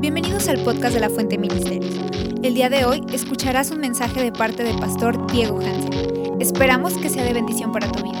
Bienvenidos 0.00 0.48
al 0.48 0.64
podcast 0.64 0.94
de 0.94 1.00
la 1.00 1.10
Fuente 1.10 1.36
Ministerios. 1.36 1.94
El 2.42 2.54
día 2.54 2.70
de 2.70 2.86
hoy 2.86 3.04
escucharás 3.12 3.70
un 3.70 3.80
mensaje 3.80 4.22
de 4.22 4.32
parte 4.32 4.62
del 4.62 4.78
pastor 4.78 5.30
Diego 5.30 5.60
Hansen. 5.60 6.40
Esperamos 6.40 6.94
que 6.96 7.10
sea 7.10 7.22
de 7.22 7.34
bendición 7.34 7.70
para 7.70 7.92
tu 7.92 8.02
vida. 8.02 8.18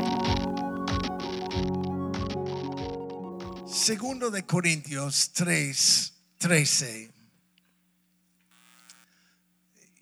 Segundo 3.66 4.30
de 4.30 4.44
Corintios 4.44 5.30
3, 5.32 6.12
13. 6.36 7.12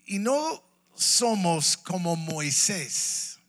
Y 0.07 0.19
no 0.19 0.61
somos 0.93 1.77
como 1.77 2.17
Moisés, 2.17 3.39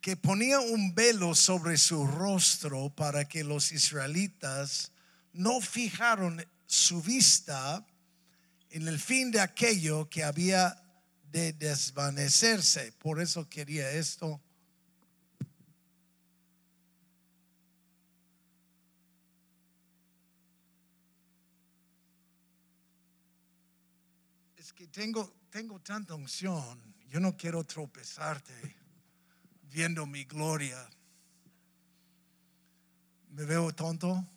que 0.00 0.16
ponía 0.16 0.60
un 0.60 0.94
velo 0.94 1.34
sobre 1.34 1.76
su 1.76 2.06
rostro 2.06 2.88
para 2.90 3.24
que 3.24 3.42
los 3.42 3.72
israelitas 3.72 4.92
no 5.32 5.60
fijaron 5.60 6.46
su 6.74 7.00
vista 7.00 7.86
en 8.70 8.88
el 8.88 8.98
fin 8.98 9.30
de 9.30 9.40
aquello 9.40 10.08
que 10.10 10.24
había 10.24 10.76
de 11.30 11.52
desvanecerse. 11.52 12.92
Por 12.92 13.20
eso 13.20 13.48
quería 13.48 13.90
esto. 13.92 14.40
Es 24.56 24.72
que 24.72 24.88
tengo, 24.88 25.32
tengo 25.50 25.80
tanta 25.80 26.14
unción, 26.14 26.82
yo 27.08 27.20
no 27.20 27.36
quiero 27.36 27.62
tropezarte 27.62 28.52
viendo 29.70 30.06
mi 30.06 30.24
gloria. 30.24 30.88
¿Me 33.30 33.44
veo 33.44 33.72
tonto? 33.72 34.33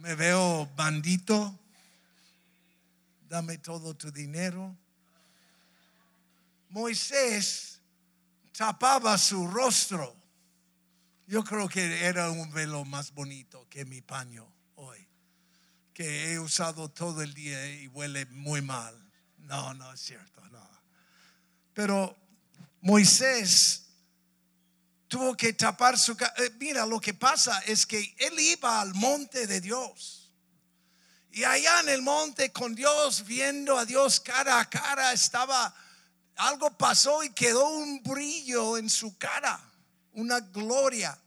Me 0.00 0.14
veo 0.14 0.66
bandito, 0.76 1.58
dame 3.28 3.58
todo 3.58 3.94
tu 3.94 4.10
dinero. 4.10 4.74
Moisés 6.70 7.80
tapaba 8.56 9.18
su 9.18 9.46
rostro. 9.46 10.16
Yo 11.26 11.44
creo 11.44 11.68
que 11.68 12.06
era 12.06 12.30
un 12.30 12.50
velo 12.50 12.84
más 12.84 13.12
bonito 13.12 13.68
que 13.68 13.84
mi 13.84 14.00
paño 14.00 14.50
hoy, 14.76 15.06
que 15.92 16.32
he 16.32 16.38
usado 16.40 16.88
todo 16.88 17.22
el 17.22 17.34
día 17.34 17.70
y 17.74 17.86
huele 17.88 18.24
muy 18.26 18.62
mal. 18.62 18.96
No, 19.38 19.74
no 19.74 19.92
es 19.92 20.00
cierto, 20.00 20.42
no. 20.48 20.66
Pero 21.74 22.16
Moisés 22.80 23.89
tuvo 25.10 25.36
que 25.36 25.52
tapar 25.52 25.98
su 25.98 26.12
eh, 26.12 26.50
Mira, 26.60 26.86
lo 26.86 27.00
que 27.00 27.12
pasa 27.12 27.58
es 27.66 27.84
que 27.84 28.14
él 28.16 28.38
iba 28.38 28.80
al 28.80 28.94
monte 28.94 29.48
de 29.48 29.60
Dios. 29.60 30.32
Y 31.32 31.42
allá 31.42 31.80
en 31.80 31.88
el 31.88 32.00
monte 32.00 32.52
con 32.52 32.76
Dios, 32.76 33.24
viendo 33.26 33.76
a 33.76 33.84
Dios 33.84 34.20
cara 34.20 34.60
a 34.60 34.70
cara, 34.70 35.12
estaba, 35.12 35.74
algo 36.36 36.70
pasó 36.70 37.24
y 37.24 37.30
quedó 37.30 37.68
un 37.70 38.00
brillo 38.04 38.78
en 38.78 38.88
su 38.88 39.18
cara, 39.18 39.60
una 40.12 40.38
gloria. 40.38 41.18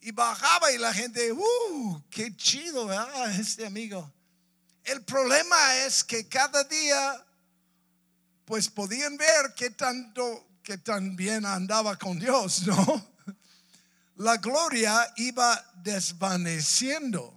Y 0.00 0.10
bajaba 0.10 0.72
y 0.72 0.78
la 0.78 0.92
gente, 0.92 1.32
uh, 1.32 2.02
qué 2.10 2.36
chido. 2.36 2.90
Este 3.38 3.64
amigo. 3.64 4.12
El 4.82 5.04
problema 5.04 5.76
es 5.76 6.02
que 6.02 6.28
cada 6.28 6.64
día, 6.64 7.24
pues 8.44 8.68
podían 8.68 9.16
ver 9.16 9.54
qué 9.54 9.70
tanto 9.70 10.48
que 10.64 10.78
también 10.78 11.44
andaba 11.44 11.96
con 11.96 12.18
Dios, 12.18 12.66
¿no? 12.66 13.06
La 14.16 14.38
gloria 14.38 15.12
iba 15.16 15.62
desvaneciendo. 15.82 17.36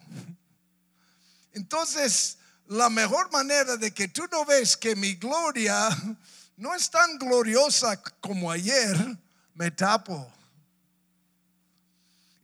Entonces, 1.51 2.37
la 2.67 2.89
mejor 2.89 3.29
manera 3.31 3.75
de 3.75 3.91
que 3.91 4.07
tú 4.07 4.23
no 4.31 4.45
ves 4.45 4.77
que 4.77 4.95
mi 4.95 5.15
gloria 5.15 5.89
no 6.55 6.73
es 6.73 6.89
tan 6.89 7.17
gloriosa 7.17 8.01
como 8.21 8.49
ayer, 8.49 8.95
me 9.55 9.71
tapo. 9.71 10.31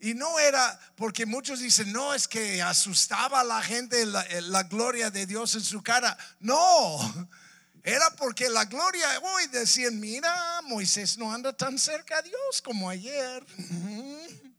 Y 0.02 0.14
no 0.16 0.38
era, 0.38 0.78
porque 0.98 1.26
muchos 1.26 1.60
dicen, 1.60 1.94
no, 1.94 2.14
es 2.14 2.28
que 2.28 2.62
asustaba 2.62 3.40
a 3.40 3.46
la 3.46 3.62
gente 3.62 4.06
la, 4.06 4.26
la 4.42 4.64
gloria 4.64 5.10
de 5.10 5.26
Dios 5.26 5.56
en 5.56 5.64
su 5.64 5.82
cara. 5.82 6.18
No, 6.42 7.30
era 7.84 8.10
porque 8.12 8.50
la 8.50 8.64
gloria 8.66 9.06
hoy 9.22 9.48
decían, 9.48 10.00
mira, 10.00 10.62
Moisés 10.64 11.18
no 11.18 11.34
anda 11.34 11.52
tan 11.52 11.78
cerca 11.78 12.18
a 12.18 12.22
Dios 12.22 12.62
como 12.64 12.90
ayer. 12.90 13.46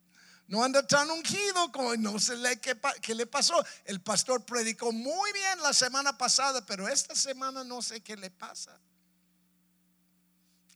No 0.46 0.62
anda 0.62 0.86
tan 0.86 1.10
ungido 1.10 1.72
como 1.72 1.96
no 1.96 2.18
sé 2.18 2.34
qué, 2.60 2.78
qué 3.00 3.14
le 3.14 3.26
pasó. 3.26 3.64
El 3.86 4.02
pastor 4.02 4.44
predicó 4.44 4.92
muy 4.92 5.32
bien 5.32 5.62
la 5.62 5.72
semana 5.72 6.18
pasada, 6.18 6.64
pero 6.66 6.86
esta 6.86 7.14
semana 7.14 7.64
no 7.64 7.80
sé 7.80 8.02
qué 8.02 8.14
le 8.14 8.30
pasa. 8.30 8.78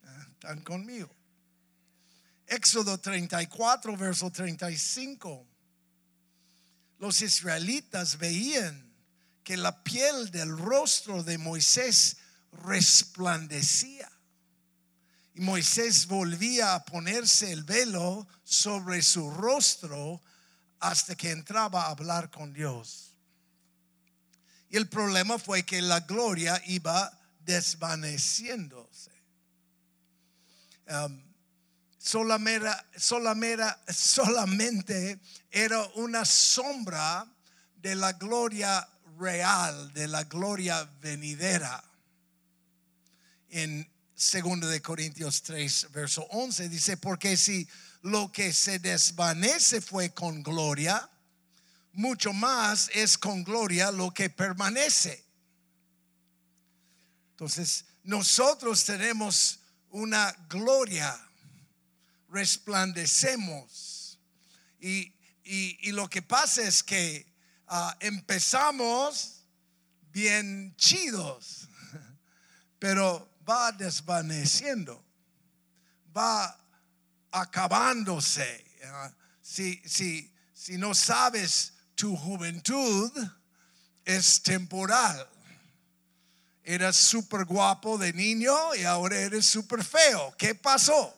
Ah, 0.04 0.26
están 0.32 0.62
conmigo. 0.62 1.14
Éxodo 2.46 2.98
34, 2.98 3.94
verso 3.96 4.30
35. 4.32 5.46
Los 6.98 7.20
israelitas 7.20 8.16
veían 8.16 8.90
que 9.44 9.56
la 9.56 9.82
piel 9.82 10.30
del 10.30 10.56
rostro 10.56 11.22
de 11.22 11.36
Moisés 11.38 12.17
resplandecía. 12.52 14.10
Y 15.34 15.40
Moisés 15.40 16.06
volvía 16.06 16.74
a 16.74 16.84
ponerse 16.84 17.52
el 17.52 17.62
velo 17.62 18.26
sobre 18.42 19.02
su 19.02 19.30
rostro 19.30 20.20
hasta 20.80 21.14
que 21.14 21.30
entraba 21.30 21.84
a 21.84 21.90
hablar 21.90 22.30
con 22.30 22.52
Dios. 22.52 23.14
Y 24.70 24.76
el 24.76 24.88
problema 24.88 25.38
fue 25.38 25.64
que 25.64 25.80
la 25.80 26.00
gloria 26.00 26.60
iba 26.66 27.16
desvaneciéndose. 27.40 29.12
Um, 30.88 31.22
solamente, 31.98 32.70
solamente 33.86 35.20
era 35.50 35.82
una 35.94 36.24
sombra 36.24 37.26
de 37.76 37.94
la 37.94 38.12
gloria 38.14 38.88
real, 39.18 39.92
de 39.92 40.08
la 40.08 40.24
gloria 40.24 40.84
venidera 41.00 41.87
en 43.50 43.88
2 44.14 44.68
de 44.68 44.82
Corintios 44.82 45.42
3, 45.42 45.88
verso 45.92 46.22
11, 46.30 46.68
dice, 46.68 46.96
porque 46.96 47.36
si 47.36 47.68
lo 48.02 48.32
que 48.32 48.52
se 48.52 48.78
desvanece 48.78 49.80
fue 49.80 50.12
con 50.12 50.42
gloria, 50.42 51.08
mucho 51.92 52.32
más 52.32 52.90
es 52.94 53.16
con 53.16 53.44
gloria 53.44 53.90
lo 53.90 54.12
que 54.12 54.30
permanece. 54.30 55.24
Entonces, 57.30 57.84
nosotros 58.02 58.84
tenemos 58.84 59.60
una 59.90 60.32
gloria, 60.48 61.16
resplandecemos. 62.28 64.18
Y, 64.80 65.12
y, 65.44 65.92
lo 65.92 66.08
que 66.08 66.22
pasa 66.22 66.62
es 66.62 66.82
que 66.82 67.26
ah, 67.66 67.96
empezamos 68.00 69.44
bien 70.12 70.74
chidos, 70.76 71.68
pero 72.78 73.28
va 73.48 73.72
desvaneciendo, 73.72 75.02
va 76.16 76.58
acabándose. 77.30 78.64
Si, 79.40 79.80
si, 79.86 80.30
si 80.52 80.76
no 80.76 80.94
sabes, 80.94 81.72
tu 81.94 82.16
juventud 82.16 83.10
es 84.04 84.42
temporal. 84.42 85.28
Eras 86.62 86.96
súper 86.96 87.46
guapo 87.46 87.96
de 87.96 88.12
niño 88.12 88.74
y 88.74 88.84
ahora 88.84 89.16
eres 89.16 89.46
súper 89.46 89.82
feo. 89.82 90.34
¿Qué 90.36 90.54
pasó? 90.54 91.16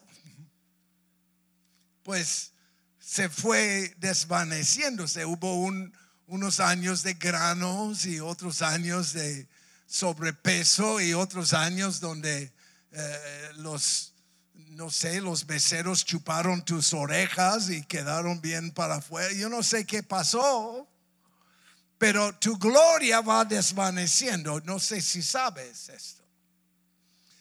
Pues 2.05 2.53
se 3.01 3.29
fue 3.29 3.95
desvaneciéndose. 3.99 5.25
Hubo 5.25 5.57
un, 5.57 5.93
unos 6.29 6.61
años 6.61 7.03
de 7.03 7.15
granos 7.15 8.07
y 8.07 8.21
otros 8.21 8.63
años 8.63 9.13
de, 9.13 9.49
sobrepeso 9.91 11.01
y 11.01 11.15
otros 11.15 11.53
años 11.53 11.99
donde 11.99 12.53
eh, 12.93 13.51
los, 13.57 14.15
no 14.69 14.89
sé, 14.89 15.21
los 15.21 15.45
becerros 15.47 16.05
chuparon 16.05 16.65
tus 16.65 16.95
orejas 16.95 17.69
y 17.71 17.83
quedaron 17.83 18.41
bien 18.41 18.71
para 18.71 18.97
afuera. 18.97 19.33
Yo 19.33 19.49
no 19.49 19.65
sé 19.65 19.85
qué 19.85 20.05
pasó, 20.05 20.89
pero 21.99 22.33
tu 22.39 22.57
gloria 22.57 23.21
va 23.21 23.45
desvaneciendo. 23.45 24.61
No 24.61 24.79
sé 24.79 25.01
si 25.01 25.23
sabes 25.23 25.89
esto. 25.89 26.23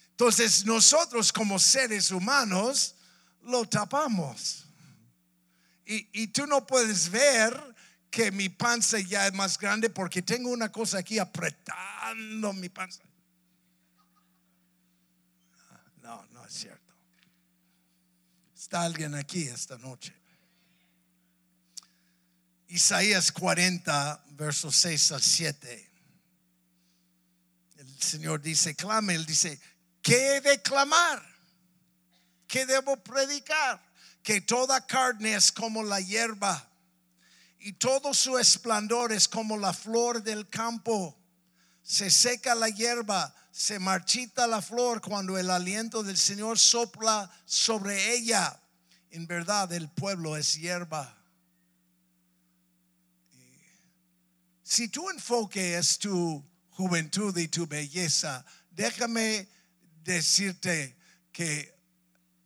Entonces 0.10 0.66
nosotros 0.66 1.32
como 1.32 1.60
seres 1.60 2.10
humanos 2.10 2.96
lo 3.44 3.64
tapamos. 3.66 4.66
Y, 5.86 6.10
y 6.14 6.28
tú 6.28 6.48
no 6.48 6.66
puedes 6.66 7.12
ver 7.12 7.76
que 8.10 8.32
mi 8.32 8.50
panza 8.50 9.00
ya 9.00 9.28
es 9.28 9.34
más 9.34 9.58
grande 9.60 9.92
porque 9.92 10.24
tengo 10.24 10.50
una 10.50 10.72
cosa 10.72 10.98
aquí 10.98 11.20
mi 12.16 12.70
panza. 12.70 13.04
No, 16.02 16.26
no 16.32 16.46
es 16.46 16.54
cierto. 16.54 16.94
Está 18.56 18.84
alguien 18.84 19.16
aquí 19.16 19.44
esta 19.44 19.78
noche. 19.78 20.16
Isaías 22.68 23.32
40, 23.32 24.26
versos 24.32 24.76
6 24.76 25.12
al 25.14 25.22
7. 25.22 25.92
El 27.78 28.02
Señor 28.02 28.42
dice, 28.42 28.76
clame, 28.76 29.16
Él 29.16 29.26
dice, 29.26 29.60
¿qué 30.02 30.38
he 30.38 30.42
de 30.42 30.62
clamar? 30.62 31.24
¿Qué 32.48 32.66
debo 32.66 32.98
predicar? 32.98 33.82
Que 34.22 34.42
toda 34.42 34.86
carne 34.86 35.36
es 35.36 35.52
como 35.52 35.84
la 35.84 36.00
hierba 36.00 36.70
y 37.60 37.74
todo 37.74 38.14
su 38.14 38.38
esplendor 38.38 39.12
es 39.12 39.28
como 39.28 39.58
la 39.58 39.74
flor 39.74 40.24
del 40.24 40.48
campo. 40.48 41.19
Se 41.90 42.12
seca 42.12 42.54
la 42.54 42.70
hierba, 42.70 43.34
se 43.52 43.80
marchita 43.80 44.46
la 44.46 44.62
flor 44.62 45.02
cuando 45.02 45.40
el 45.40 45.50
aliento 45.50 46.04
del 46.04 46.18
Señor 46.18 46.60
sopla 46.60 47.28
sobre 47.46 48.14
ella. 48.14 48.62
En 49.10 49.26
verdad 49.26 49.74
el 49.74 49.90
pueblo 49.90 50.38
es 50.38 50.54
hierba. 50.54 51.18
Si 54.62 54.88
tu 54.90 55.10
enfoque 55.10 55.80
es 55.80 55.98
tu 55.98 56.48
juventud 56.70 57.36
y 57.36 57.48
tu 57.48 57.66
belleza, 57.66 58.46
déjame 58.70 59.48
decirte 60.04 60.96
que 61.32 61.76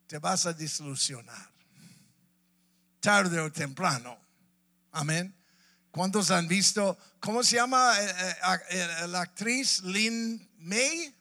te 0.07 0.19
vas 0.19 0.45
a 0.45 0.53
desilusionar, 0.53 1.51
tarde 3.01 3.41
o 3.41 3.51
temprano. 3.51 4.17
Amén. 4.93 5.35
¿Cuántos 5.93 6.31
han 6.31 6.47
visto? 6.47 6.97
¿Cómo 7.19 7.43
se 7.43 7.57
llama 7.57 7.93
eh, 8.01 8.35
eh, 8.71 8.87
eh, 9.03 9.07
la 9.09 9.21
actriz 9.21 9.83
Lynn 9.83 10.49
May? 10.57 11.15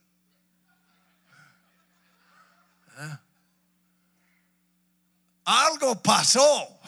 Algo 5.44 6.02
pasó. 6.02 6.80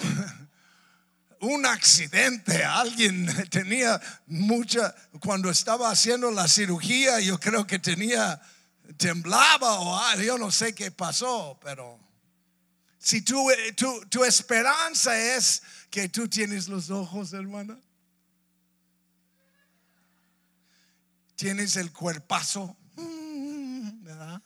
Un 1.40 1.66
accidente. 1.66 2.64
Alguien 2.64 3.26
tenía 3.50 4.00
mucha, 4.28 4.94
cuando 5.20 5.50
estaba 5.50 5.90
haciendo 5.90 6.30
la 6.30 6.48
cirugía, 6.48 7.20
yo 7.20 7.38
creo 7.38 7.66
que 7.66 7.78
tenía, 7.78 8.40
temblaba 8.96 9.80
o 9.80 9.98
algo, 9.98 10.22
yo 10.22 10.38
no 10.38 10.50
sé 10.50 10.74
qué 10.74 10.90
pasó, 10.90 11.60
pero 11.62 12.00
si 13.04 13.20
tu, 13.20 13.50
tu, 13.76 14.00
tu 14.06 14.24
esperanza 14.24 15.14
es 15.36 15.62
que 15.90 16.08
tú 16.08 16.26
tienes 16.26 16.68
los 16.68 16.88
ojos, 16.88 17.34
hermana. 17.34 17.78
Tienes 21.36 21.76
el 21.76 21.92
cuerpazo. 21.92 22.74
¿verdad? 22.96 24.40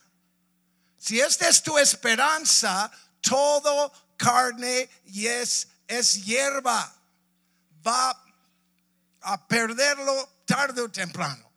Si 0.97 1.21
esta 1.21 1.47
es 1.47 1.63
tu 1.63 1.77
esperanza, 1.77 2.91
todo 3.21 3.93
carne 4.17 4.89
y 5.05 5.27
es, 5.27 5.69
es 5.87 6.25
hierba. 6.25 6.93
Va 7.87 8.21
a 9.21 9.47
perderlo 9.47 10.29
tarde 10.45 10.81
o 10.81 10.91
temprano. 10.91 11.49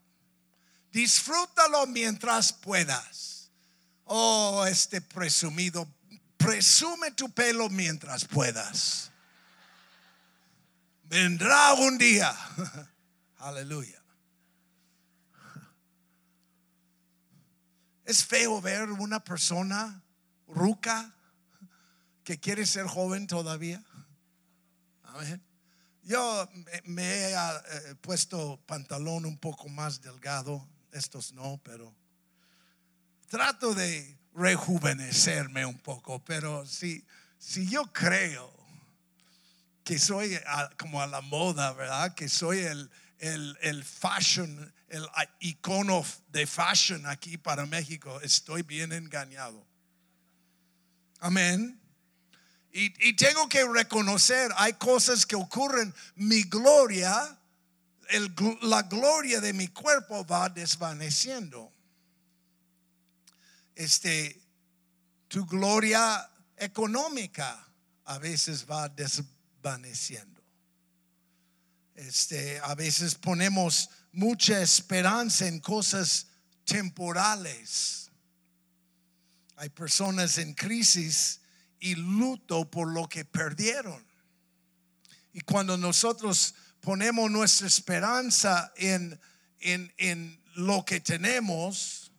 Disfrútalo 0.93 1.85
mientras 1.89 2.53
puedas. 2.53 3.51
Oh, 4.05 4.65
este 4.67 5.01
presumido, 5.01 5.89
presume 6.43 7.11
tu 7.13 7.31
pelo 7.31 7.69
mientras 7.71 8.25
puedas. 8.25 9.11
Vendrá 11.05 11.75
un 11.75 11.99
día. 11.99 12.35
Aleluya. 13.39 14.03
Es 18.05 18.25
feo 18.25 18.61
ver 18.61 18.91
una 18.91 19.23
persona 19.23 20.03
ruca 20.47 21.15
que 22.25 22.39
quiere 22.39 22.67
ser 22.67 22.87
joven 22.87 23.27
todavía. 23.27 23.83
Yo 26.03 26.49
me 26.85 27.05
he 27.05 27.33
eh, 27.33 27.95
puesto 28.01 28.61
pantalón 28.67 29.25
un 29.25 29.39
poco 29.39 29.69
más 29.69 30.01
delgado, 30.01 30.67
estos 30.91 31.33
no, 31.33 31.61
pero 31.63 31.95
trato 33.29 33.75
de 33.75 34.19
rejuvenecerme 34.35 35.67
un 35.67 35.79
poco, 35.79 36.25
pero 36.25 36.67
si, 36.67 37.05
si 37.39 37.69
yo 37.69 37.85
creo 37.93 38.53
que 39.85 39.99
soy 39.99 40.39
como 40.79 41.03
a 41.03 41.07
la 41.07 41.21
moda, 41.21 41.73
¿verdad? 41.73 42.15
Que 42.15 42.29
soy 42.29 42.61
el, 42.61 42.91
el, 43.19 43.59
el 43.63 43.85
fashion, 43.85 44.73
el 44.89 45.07
icono 45.41 46.05
de 46.29 46.47
fashion 46.47 47.07
aquí 47.07 47.39
para 47.39 47.67
México. 47.67 48.21
Estoy 48.21 48.63
bien 48.63 48.93
engañado. 48.93 49.67
Amén. 51.21 51.81
Y, 52.73 53.09
y, 53.09 53.15
tengo 53.15 53.49
que 53.49 53.67
reconocer, 53.67 54.51
hay 54.57 54.73
cosas 54.75 55.27
que 55.27 55.37
ocurren, 55.37 55.95
mi 56.15 56.43
gloria, 56.45 57.39
el, 58.09 58.35
la 58.63 58.83
gloria 58.83 59.41
de 59.41 59.53
mi 59.53 59.69
cuerpo 59.69 60.25
va 60.27 60.49
desvaneciendo. 60.49 61.72
Este, 63.75 64.41
tu 65.29 65.47
gloria 65.47 66.31
económica 66.57 67.69
a 68.05 68.19
veces 68.19 68.67
va 68.69 68.89
desvaneciendo 68.89 70.33
este, 71.95 72.59
a 72.61 72.75
veces 72.75 73.15
ponemos 73.15 73.91
mucha 74.13 74.61
esperanza 74.63 75.47
en 75.47 75.61
cosas 75.61 76.27
temporales. 76.65 78.11
Hay 79.57 79.69
personas 79.69 80.39
en 80.39 80.55
crisis 80.55 81.41
y 81.79 81.95
luto 81.95 82.71
por 82.71 82.89
lo 82.89 83.09
que 83.09 83.25
perdieron. 83.25 84.05
Y 85.33 85.41
cuando 85.41 85.77
nosotros 85.77 86.55
ponemos 86.81 87.31
nuestra 87.31 87.67
esperanza 87.67 88.73
en, 88.77 89.21
en, 89.61 89.93
en 89.99 90.43
lo 90.55 90.85
que 90.85 91.01
tenemos, 91.01 92.11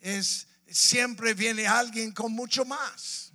es 0.00 0.47
siempre 0.70 1.34
viene 1.34 1.66
alguien 1.66 2.12
con 2.12 2.32
mucho 2.32 2.64
más 2.64 3.32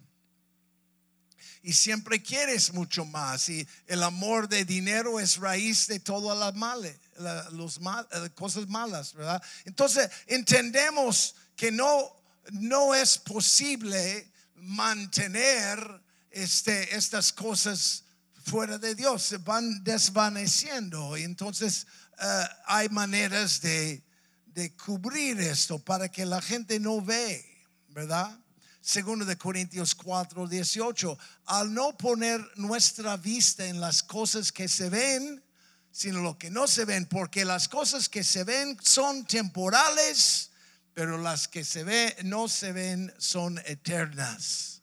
y 1.63 1.73
siempre 1.73 2.21
quieres 2.21 2.73
mucho 2.73 3.05
más. 3.05 3.47
Y 3.49 3.65
el 3.87 4.03
amor 4.03 4.49
de 4.49 4.65
dinero 4.65 5.19
es 5.19 5.37
raíz 5.37 5.87
de 5.87 5.99
todas 5.99 6.37
las 6.37 6.53
males, 6.55 6.99
eh, 7.19 8.29
cosas 8.35 8.67
malas, 8.67 9.13
¿verdad? 9.13 9.41
Entonces 9.65 10.09
entendemos 10.27 11.35
que 11.55 11.71
no, 11.71 12.21
no 12.51 12.93
es 12.93 13.17
posible 13.17 14.29
mantener 14.55 16.01
este, 16.29 16.95
estas 16.95 17.31
cosas 17.31 18.03
fuera 18.45 18.77
de 18.77 18.93
Dios, 18.93 19.23
se 19.23 19.37
van 19.37 19.83
desvaneciendo. 19.85 21.17
Y 21.17 21.23
entonces 21.23 21.87
eh, 22.19 22.43
hay 22.65 22.89
maneras 22.89 23.61
de, 23.61 24.03
de 24.53 24.75
cubrir 24.75 25.39
esto 25.39 25.79
para 25.79 26.09
que 26.09 26.25
la 26.25 26.41
gente 26.41 26.79
no 26.79 27.01
ve, 27.01 27.43
¿verdad? 27.89 28.39
Segundo 28.81 29.25
de 29.25 29.37
Corintios 29.37 29.95
4, 29.95 30.47
18, 30.47 31.17
al 31.45 31.73
no 31.73 31.97
poner 31.97 32.41
nuestra 32.55 33.17
vista 33.17 33.65
en 33.65 33.79
las 33.79 34.03
cosas 34.03 34.51
que 34.51 34.67
se 34.67 34.89
ven, 34.89 35.43
sino 35.91 36.21
lo 36.21 36.37
que 36.37 36.49
no 36.49 36.67
se 36.67 36.85
ven, 36.85 37.05
porque 37.05 37.45
las 37.45 37.67
cosas 37.67 38.09
que 38.09 38.23
se 38.23 38.43
ven 38.43 38.77
son 38.81 39.25
temporales, 39.25 40.51
pero 40.93 41.17
las 41.17 41.47
que 41.47 41.63
se 41.63 41.83
ven 41.83 42.13
no 42.25 42.47
se 42.47 42.71
ven 42.71 43.13
son 43.17 43.59
eternas. 43.65 44.81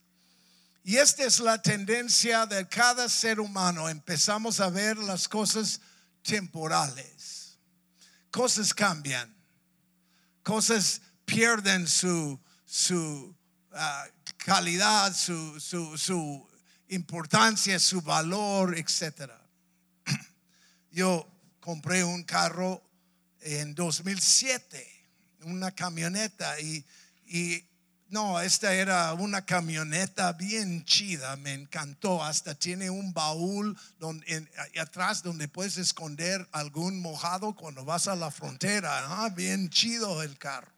Y 0.83 0.97
esta 0.97 1.25
es 1.25 1.39
la 1.41 1.61
tendencia 1.61 2.47
de 2.47 2.67
cada 2.67 3.09
ser 3.09 3.39
humano. 3.39 3.89
Empezamos 3.89 4.61
a 4.61 4.71
ver 4.71 4.97
las 4.97 5.29
cosas 5.29 5.81
temporales. 6.23 7.59
Cosas 8.31 8.73
cambian. 8.73 9.40
Cosas 10.43 11.03
pierden 11.25 11.87
su, 11.87 12.41
su 12.65 13.35
Ah, 13.73 14.05
calidad, 14.37 15.15
su, 15.15 15.61
su, 15.61 15.97
su, 15.97 16.49
importancia, 16.89 17.79
su 17.79 18.03
valor, 18.03 18.77
etc. 18.77 19.31
Yo 20.91 21.29
compré 21.61 22.03
un 22.03 22.25
carro 22.25 22.83
en 23.41 23.77
2007, 23.77 25.07
una 25.43 25.71
camioneta 25.71 26.59
y, 26.59 26.85
y 27.27 27.65
no, 28.11 28.41
esta 28.41 28.75
era 28.75 29.15
una 29.15 29.45
camioneta 29.45 30.33
bien 30.33 30.85
chida, 30.85 31.37
me 31.37 31.55
encantó. 31.55 32.23
Hasta 32.23 32.55
tiene 32.55 32.91
un 32.91 33.13
baúl 33.13 33.77
atrás 34.81 35.23
donde 35.23 35.49
puedes 35.49 35.79
esconder 35.79 36.49
algún 36.53 37.01
mojado 37.01 37.55
cuando 37.55 37.85
vas 37.85 38.09
a 38.09 38.17
la 38.17 38.31
frontera. 38.31 39.25
Ah, 39.25 39.31
bien 39.31 39.71
chido 39.71 40.23
el 40.23 40.37
carro. 40.39 40.73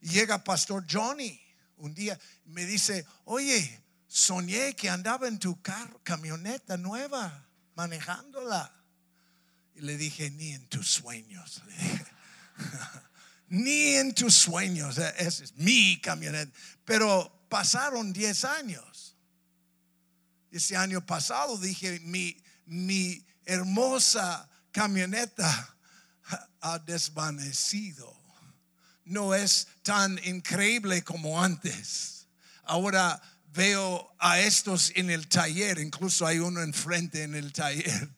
Llega 0.00 0.44
Pastor 0.44 0.84
Johnny 0.90 1.40
un 1.78 1.94
día 1.94 2.18
me 2.46 2.64
dice, 2.64 3.06
oye, 3.24 3.82
soñé 4.06 4.74
que 4.74 4.88
andaba 4.88 5.28
en 5.28 5.38
tu 5.38 5.60
carro, 5.60 6.00
camioneta 6.02 6.76
nueva, 6.76 7.46
manejándola. 7.74 8.72
Y 9.74 9.82
le 9.82 9.96
dije, 9.96 10.30
ni 10.30 10.52
en 10.52 10.66
tus 10.68 10.88
sueños. 10.88 11.62
ni 13.48 13.94
en 13.96 14.14
tus 14.14 14.34
sueños. 14.34 14.98
E, 14.98 15.14
esa 15.18 15.44
es 15.44 15.54
mi 15.56 16.00
camioneta. 16.00 16.52
Pero 16.84 17.46
pasaron 17.48 18.12
10 18.12 18.44
años. 18.44 19.16
Ese 20.50 20.76
año 20.76 21.04
pasado 21.04 21.58
dije, 21.58 22.00
mi, 22.00 22.36
mi 22.66 23.24
hermosa 23.44 24.48
camioneta 24.72 25.76
ha 26.60 26.78
desvanecido. 26.78 28.14
No 29.04 29.34
es 29.34 29.68
tan 29.82 30.18
increíble 30.24 31.02
como 31.02 31.42
antes. 31.42 32.26
Ahora 32.64 33.20
veo 33.52 34.12
a 34.18 34.40
estos 34.40 34.92
en 34.96 35.10
el 35.10 35.28
taller, 35.28 35.78
incluso 35.78 36.26
hay 36.26 36.38
uno 36.38 36.62
enfrente 36.62 37.22
en 37.22 37.34
el 37.34 37.52
taller. 37.52 38.10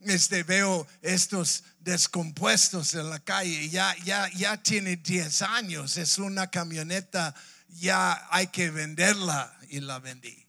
Este, 0.00 0.44
veo 0.44 0.86
estos 1.02 1.62
descompuestos 1.80 2.94
en 2.94 3.10
la 3.10 3.20
calle, 3.20 3.68
ya, 3.68 3.96
ya, 4.04 4.28
ya 4.34 4.62
tiene 4.62 4.96
10 4.96 5.42
años, 5.42 5.96
es 5.96 6.18
una 6.18 6.50
camioneta, 6.50 7.34
ya 7.68 8.26
hay 8.30 8.48
que 8.48 8.70
venderla 8.70 9.56
y 9.68 9.80
la 9.80 9.98
vendí. 9.98 10.46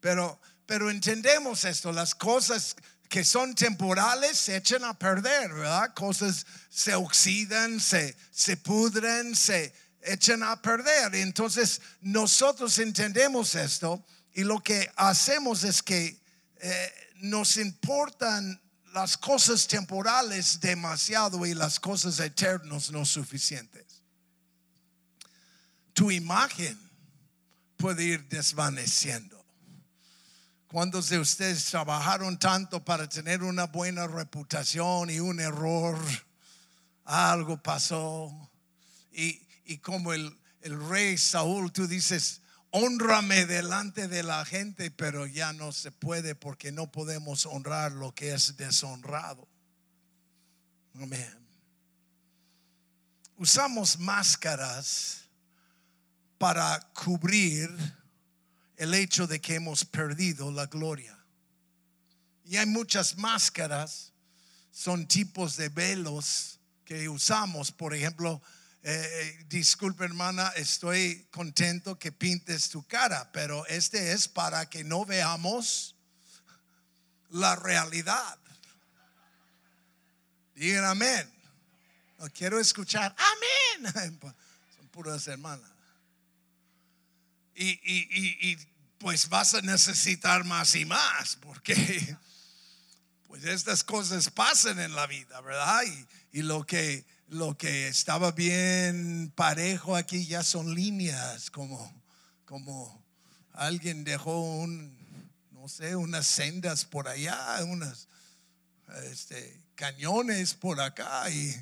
Pero, 0.00 0.40
pero 0.66 0.90
entendemos 0.90 1.64
esto, 1.64 1.92
las 1.92 2.14
cosas 2.14 2.76
que 3.08 3.24
son 3.24 3.54
temporales 3.54 4.38
se 4.38 4.56
echan 4.56 4.84
a 4.84 4.98
perder, 4.98 5.52
¿verdad? 5.52 5.92
Cosas 5.92 6.46
se 6.70 6.94
oxidan, 6.94 7.78
se, 7.78 8.16
se 8.30 8.56
pudren, 8.56 9.36
se 9.36 9.74
echan 10.00 10.42
a 10.42 10.60
perder. 10.62 11.14
Entonces 11.16 11.82
nosotros 12.00 12.78
entendemos 12.78 13.54
esto 13.54 14.02
y 14.32 14.44
lo 14.44 14.62
que 14.62 14.90
hacemos 14.96 15.62
es 15.62 15.82
que 15.82 16.18
eh, 16.56 16.92
nos 17.16 17.58
importan 17.58 18.61
las 18.92 19.16
cosas 19.16 19.66
temporales 19.66 20.60
demasiado 20.60 21.46
y 21.46 21.54
las 21.54 21.80
cosas 21.80 22.20
eternas 22.20 22.90
no 22.90 23.04
suficientes. 23.06 24.02
Tu 25.94 26.10
imagen 26.10 26.78
puede 27.76 28.04
ir 28.04 28.28
desvaneciendo. 28.28 29.42
¿Cuántos 30.68 31.08
de 31.08 31.18
ustedes 31.18 31.66
trabajaron 31.66 32.38
tanto 32.38 32.82
para 32.84 33.08
tener 33.08 33.42
una 33.42 33.66
buena 33.66 34.06
reputación 34.06 35.10
y 35.10 35.20
un 35.20 35.40
error? 35.40 35.98
Algo 37.04 37.62
pasó. 37.62 38.50
Y, 39.12 39.46
y 39.64 39.78
como 39.78 40.12
el, 40.12 40.38
el 40.60 40.88
rey 40.88 41.18
Saúl, 41.18 41.72
tú 41.72 41.86
dices, 41.86 42.41
honrame 42.72 43.46
delante 43.46 44.08
de 44.08 44.22
la 44.22 44.44
gente, 44.44 44.90
pero 44.90 45.26
ya 45.26 45.52
no 45.52 45.72
se 45.72 45.92
puede 45.92 46.34
porque 46.34 46.72
no 46.72 46.90
podemos 46.90 47.46
honrar 47.46 47.92
lo 47.92 48.14
que 48.14 48.32
es 48.32 48.56
deshonrado. 48.56 49.46
Amén. 50.94 51.38
Usamos 53.36 53.98
máscaras 53.98 55.28
para 56.38 56.80
cubrir 56.94 57.70
el 58.76 58.94
hecho 58.94 59.26
de 59.26 59.40
que 59.40 59.54
hemos 59.56 59.84
perdido 59.84 60.50
la 60.50 60.66
gloria. 60.66 61.18
Y 62.44 62.56
hay 62.56 62.66
muchas 62.66 63.16
máscaras, 63.16 64.12
son 64.70 65.06
tipos 65.06 65.56
de 65.56 65.68
velos 65.68 66.58
que 66.84 67.08
usamos. 67.08 67.70
Por 67.70 67.94
ejemplo, 67.94 68.42
eh, 68.84 69.44
disculpe 69.48 70.04
hermana, 70.04 70.48
estoy 70.56 71.28
contento 71.30 71.98
que 71.98 72.10
pintes 72.10 72.68
tu 72.68 72.84
cara, 72.84 73.30
pero 73.30 73.64
este 73.66 74.12
es 74.12 74.26
para 74.26 74.68
que 74.68 74.82
no 74.82 75.04
veamos 75.04 75.94
la 77.30 77.54
realidad. 77.54 78.38
Digan 80.56 80.84
amén. 80.84 81.32
No 82.18 82.28
quiero 82.30 82.58
escuchar 82.58 83.14
amén. 83.16 84.12
Son 84.76 84.88
puras 84.88 85.28
hermanas. 85.28 85.70
Y, 87.54 88.58
pues 88.98 89.28
vas 89.28 89.54
a 89.54 89.62
necesitar 89.62 90.44
más 90.44 90.74
y 90.76 90.84
más, 90.84 91.36
porque 91.36 91.74
pues 93.26 93.44
estas 93.44 93.82
cosas 93.82 94.30
pasan 94.30 94.78
en 94.78 94.94
la 94.94 95.06
vida, 95.06 95.40
¿verdad? 95.40 95.82
Y 96.32 96.42
lo 96.42 96.64
que 96.64 97.04
lo 97.32 97.56
que 97.56 97.88
estaba 97.88 98.32
bien 98.32 99.32
parejo 99.34 99.96
aquí 99.96 100.26
ya 100.26 100.42
son 100.42 100.74
líneas, 100.74 101.50
como, 101.50 101.90
como 102.44 103.02
alguien 103.54 104.04
dejó 104.04 104.38
un, 104.42 104.94
no 105.50 105.66
sé, 105.66 105.96
unas 105.96 106.26
sendas 106.26 106.84
por 106.84 107.08
allá, 107.08 107.64
unas 107.64 108.06
este, 109.10 109.62
cañones 109.76 110.52
por 110.52 110.78
acá 110.78 111.30
y 111.30 111.54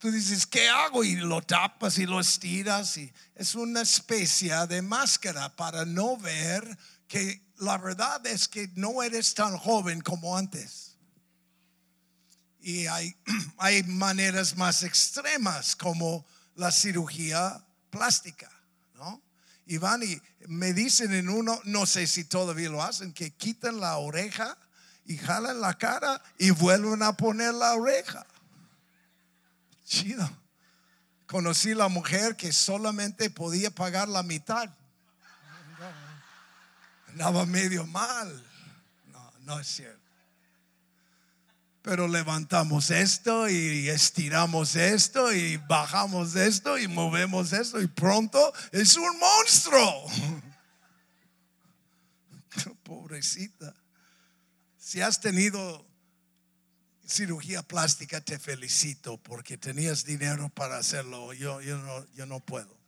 tú 0.00 0.10
dices, 0.10 0.44
¿qué 0.44 0.68
hago? 0.68 1.04
Y 1.04 1.14
lo 1.14 1.40
tapas 1.40 1.96
y 1.98 2.06
lo 2.06 2.18
estiras 2.18 2.96
y 2.96 3.12
es 3.36 3.54
una 3.54 3.82
especie 3.82 4.52
de 4.66 4.82
máscara 4.82 5.54
para 5.54 5.84
no 5.84 6.16
ver 6.16 6.76
que 7.06 7.40
la 7.58 7.78
verdad 7.78 8.26
es 8.26 8.48
que 8.48 8.68
no 8.74 9.04
eres 9.04 9.34
tan 9.34 9.56
joven 9.56 10.00
como 10.00 10.36
antes 10.36 10.89
y 12.62 12.86
hay, 12.86 13.16
hay 13.58 13.82
maneras 13.84 14.56
más 14.56 14.82
extremas 14.82 15.76
como 15.76 16.24
la 16.54 16.70
cirugía 16.70 17.64
plástica, 17.90 18.50
¿no? 18.94 19.22
Y 19.66 19.78
van 19.78 20.02
y 20.02 20.20
me 20.48 20.72
dicen 20.72 21.14
en 21.14 21.28
uno, 21.28 21.60
no 21.64 21.86
sé 21.86 22.06
si 22.06 22.24
todavía 22.24 22.70
lo 22.70 22.82
hacen, 22.82 23.12
que 23.12 23.30
quitan 23.30 23.80
la 23.80 23.96
oreja 23.98 24.56
y 25.04 25.16
jalan 25.16 25.60
la 25.60 25.74
cara 25.78 26.22
y 26.38 26.50
vuelven 26.50 27.02
a 27.02 27.16
poner 27.16 27.54
la 27.54 27.74
oreja. 27.74 28.26
Chido. 29.86 30.28
Conocí 31.26 31.74
la 31.74 31.88
mujer 31.88 32.36
que 32.36 32.52
solamente 32.52 33.30
podía 33.30 33.70
pagar 33.70 34.08
la 34.08 34.24
mitad. 34.24 34.68
Andaba 37.08 37.46
medio 37.46 37.86
mal. 37.86 38.44
No, 39.12 39.32
no 39.42 39.60
es 39.60 39.68
cierto 39.68 39.99
pero 41.82 42.06
levantamos 42.08 42.90
esto 42.90 43.48
y 43.48 43.88
estiramos 43.88 44.76
esto 44.76 45.32
y 45.32 45.56
bajamos 45.56 46.36
esto 46.36 46.78
y 46.78 46.88
movemos 46.88 47.52
esto 47.52 47.80
y 47.80 47.86
pronto 47.86 48.52
es 48.70 48.96
un 48.96 49.18
monstruo. 49.18 50.06
Pobrecita. 52.82 53.74
Si 54.78 55.00
has 55.00 55.20
tenido 55.20 55.86
cirugía 57.06 57.62
plástica, 57.62 58.20
te 58.20 58.38
felicito 58.38 59.16
porque 59.18 59.56
tenías 59.56 60.04
dinero 60.04 60.50
para 60.50 60.76
hacerlo. 60.76 61.32
Yo, 61.32 61.60
yo, 61.62 61.78
no, 61.78 62.06
yo 62.14 62.26
no 62.26 62.40
puedo. 62.40 62.78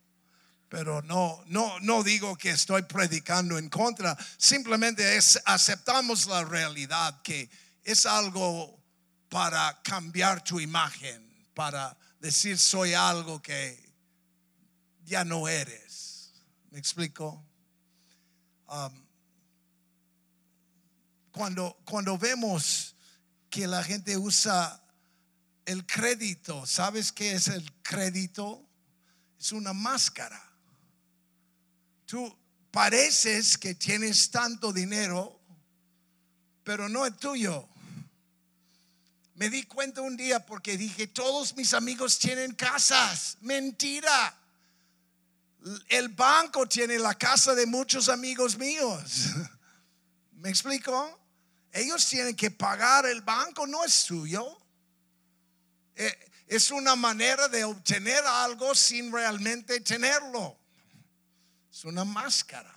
Pero 0.69 1.03
no, 1.03 1.43
no, 1.47 1.81
no 1.81 2.03
digo 2.03 2.37
que 2.37 2.51
estoy 2.51 2.83
predicando 2.83 3.59
en 3.59 3.69
contra. 3.69 4.17
Simplemente 4.39 5.17
es 5.17 5.41
aceptamos 5.45 6.27
la 6.27 6.45
realidad 6.45 7.21
que 7.23 7.51
es 7.85 8.07
algo 8.07 8.82
para 9.33 9.81
cambiar 9.83 10.45
tu 10.45 10.61
imagen, 10.61 11.27
para 11.55 11.97
decir 12.21 12.59
soy 12.59 12.93
algo 12.93 13.41
que 13.41 13.83
ya 15.07 15.25
no 15.25 15.49
eres. 15.49 16.35
¿Me 16.71 16.79
explico? 16.79 17.43
Um, 18.69 19.07
cuando, 21.31 21.79
cuando 21.87 22.19
vemos 22.19 22.95
que 23.49 23.67
la 23.67 23.83
gente 23.83 24.19
usa 24.19 24.85
el 25.65 25.87
crédito, 25.87 26.67
¿sabes 26.67 27.11
qué 27.11 27.33
es 27.33 27.49
el 27.49 27.73
crédito? 27.83 28.69
Es 29.41 29.53
una 29.53 29.73
máscara. 29.73 30.43
Tú 32.05 32.39
pareces 32.71 33.57
que 33.57 33.75
tienes 33.75 34.31
tanto 34.31 34.75
dinero, 34.75 35.41
pero 36.65 36.91
no 36.91 37.07
es 37.07 37.17
tuyo. 37.17 37.72
Me 39.35 39.49
di 39.49 39.63
cuenta 39.65 40.03
un 40.03 40.17
día 40.17 40.45
porque 40.45 40.77
dije, 40.77 41.07
todos 41.07 41.57
mis 41.57 41.73
amigos 41.73 42.19
tienen 42.19 42.55
casas. 42.55 43.39
Mentira. 43.41 44.39
El 45.89 46.09
banco 46.09 46.67
tiene 46.67 46.99
la 46.99 47.15
casa 47.15 47.55
de 47.55 47.67
muchos 47.67 48.09
amigos 48.09 48.59
míos. 48.59 49.31
¿Me 50.33 50.51
explico? 50.51 51.19
Ellos 51.73 52.07
tienen 52.07 52.37
que 52.37 52.51
pagar 52.51 53.07
el 53.07 53.23
banco, 53.23 53.67
no 53.67 53.85
es 53.85 53.95
suyo. 53.95 54.59
Eh, 55.95 56.31
es 56.47 56.71
una 56.71 56.95
manera 56.97 57.49
de 57.49 57.65
obtener 57.65 58.23
algo 58.27 58.75
sin 58.75 59.11
realmente 59.11 59.81
tenerlo. 59.81 60.59
Es 61.73 61.85
una 61.85 62.05
máscara. 62.05 62.75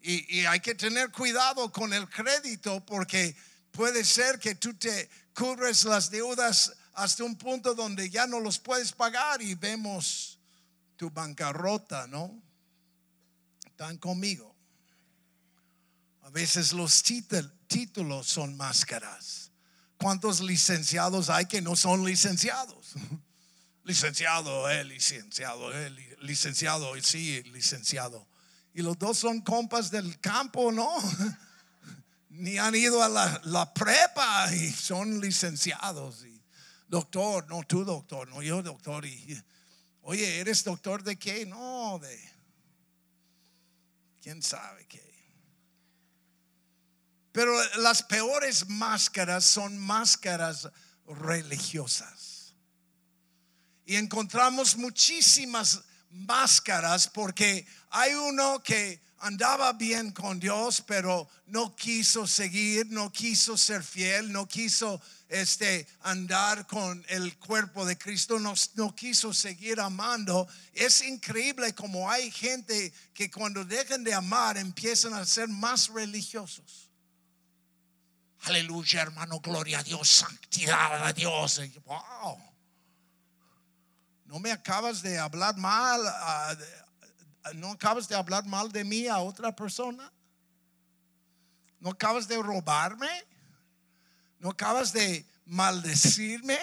Y, 0.00 0.38
y 0.38 0.46
hay 0.46 0.60
que 0.60 0.74
tener 0.74 1.10
cuidado 1.10 1.70
con 1.70 1.92
el 1.92 2.08
crédito 2.08 2.84
porque 2.86 3.36
puede 3.72 4.04
ser 4.04 4.38
que 4.38 4.54
tú 4.54 4.72
te 4.74 5.10
cubres 5.36 5.84
las 5.84 6.10
deudas 6.10 6.72
hasta 6.94 7.22
un 7.22 7.36
punto 7.36 7.74
donde 7.74 8.08
ya 8.08 8.26
no 8.26 8.40
los 8.40 8.58
puedes 8.58 8.92
pagar 8.92 9.42
y 9.42 9.54
vemos 9.54 10.40
tu 10.96 11.10
bancarrota, 11.10 12.06
¿no? 12.06 12.42
Están 13.66 13.98
conmigo. 13.98 14.56
A 16.22 16.30
veces 16.30 16.72
los 16.72 17.02
títulos 17.02 18.26
son 18.26 18.56
máscaras. 18.56 19.52
¿Cuántos 19.98 20.40
licenciados 20.40 21.28
hay 21.28 21.44
que 21.46 21.60
no 21.60 21.76
son 21.76 22.04
licenciados? 22.04 22.94
licenciado, 23.84 24.70
eh, 24.70 24.84
licenciado, 24.84 25.72
eh, 25.72 26.16
licenciado, 26.20 26.92
sí, 27.02 27.42
licenciado. 27.44 28.26
Y 28.72 28.82
los 28.82 28.98
dos 28.98 29.18
son 29.18 29.40
compas 29.42 29.90
del 29.90 30.18
campo, 30.18 30.72
¿no? 30.72 30.90
ni 32.38 32.58
han 32.58 32.74
ido 32.74 33.02
a 33.02 33.08
la, 33.08 33.74
prepa 33.74 34.52
y 34.54 34.70
son 34.70 35.20
licenciados. 35.20 36.24
Y, 36.24 36.42
doctor, 36.88 37.48
no 37.48 37.62
tú 37.64 37.84
doctor, 37.84 38.28
no 38.28 38.42
yo 38.42 38.62
doctor. 38.62 39.04
Y, 39.04 39.42
oye, 40.02 40.40
¿eres 40.40 40.64
doctor 40.64 41.02
de 41.02 41.16
qué? 41.16 41.46
No, 41.46 41.98
de 41.98 42.32
quién 44.22 44.42
sabe 44.42 44.86
qué. 44.86 45.04
Pero 47.32 47.52
las 47.76 48.02
peores 48.02 48.68
máscaras 48.68 49.44
son 49.44 49.76
máscaras 49.78 50.68
religiosas. 51.06 52.54
Y 53.84 53.96
encontramos 53.96 54.76
muchísimas 54.76 55.82
máscaras 56.10 57.08
porque 57.08 57.66
hay 57.90 58.14
uno 58.14 58.62
que 58.62 59.05
andaba 59.18 59.72
bien 59.72 60.12
con 60.12 60.38
Dios, 60.38 60.82
pero 60.86 61.28
no 61.46 61.74
quiso 61.74 62.26
seguir, 62.26 62.86
no 62.90 63.10
quiso 63.10 63.56
ser 63.56 63.82
fiel, 63.82 64.32
no 64.32 64.46
quiso 64.46 65.00
este 65.28 65.86
andar 66.02 66.66
con 66.66 67.04
el 67.08 67.36
cuerpo 67.38 67.84
de 67.84 67.96
Cristo, 67.96 68.38
no, 68.38 68.94
quiso 68.94 69.32
seguir 69.32 69.80
amando. 69.80 70.46
Es 70.72 71.02
increíble 71.02 71.74
como 71.74 72.10
hay 72.10 72.30
gente 72.30 72.92
que 73.14 73.30
cuando 73.30 73.64
dejan 73.64 74.04
de 74.04 74.14
amar 74.14 74.56
empiezan 74.56 75.14
a 75.14 75.24
ser 75.24 75.48
más 75.48 75.88
religiosos. 75.88 76.90
Aleluya, 78.42 79.02
hermano, 79.02 79.40
gloria 79.40 79.80
a 79.80 79.82
Dios, 79.82 80.08
santidad 80.08 81.06
a 81.06 81.12
Dios. 81.12 81.60
Wow. 81.84 82.38
No 84.26 84.38
me 84.38 84.52
acabas 84.52 85.02
de 85.02 85.18
hablar 85.18 85.56
mal, 85.56 86.00
ah, 86.04 86.54
no 87.54 87.72
acabas 87.72 88.08
de 88.08 88.14
hablar 88.14 88.44
mal 88.46 88.70
de 88.72 88.84
mí 88.84 89.06
a 89.06 89.18
otra 89.18 89.54
persona. 89.54 90.12
No 91.80 91.90
acabas 91.90 92.26
de 92.28 92.42
robarme. 92.42 93.08
No 94.38 94.50
acabas 94.50 94.92
de 94.92 95.24
maldecirme. 95.46 96.58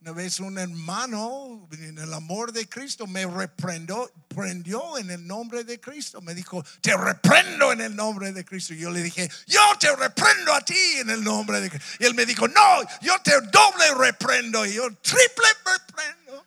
Una 0.00 0.10
vez 0.10 0.40
un 0.40 0.58
hermano 0.58 1.68
en 1.70 1.96
el 1.96 2.12
amor 2.12 2.50
de 2.50 2.68
Cristo 2.68 3.06
me 3.06 3.24
reprendió, 3.24 4.10
prendió 4.26 4.98
en 4.98 5.12
el 5.12 5.24
nombre 5.24 5.62
de 5.62 5.78
Cristo. 5.80 6.20
Me 6.20 6.34
dijo, 6.34 6.64
te 6.80 6.96
reprendo 6.96 7.70
en 7.70 7.82
el 7.82 7.94
nombre 7.94 8.32
de 8.32 8.44
Cristo. 8.44 8.74
Yo 8.74 8.90
le 8.90 9.00
dije, 9.00 9.30
yo 9.46 9.60
te 9.78 9.94
reprendo 9.94 10.52
a 10.54 10.60
ti 10.64 10.96
en 10.96 11.10
el 11.10 11.22
nombre 11.22 11.60
de 11.60 11.70
Cristo. 11.70 11.88
Él 12.00 12.14
me 12.14 12.26
dijo, 12.26 12.48
no, 12.48 12.82
yo 13.00 13.14
te 13.22 13.40
doble 13.42 13.94
reprendo. 13.96 14.66
Y 14.66 14.74
yo 14.74 14.92
triple 14.96 15.46
reprendo. 15.64 16.46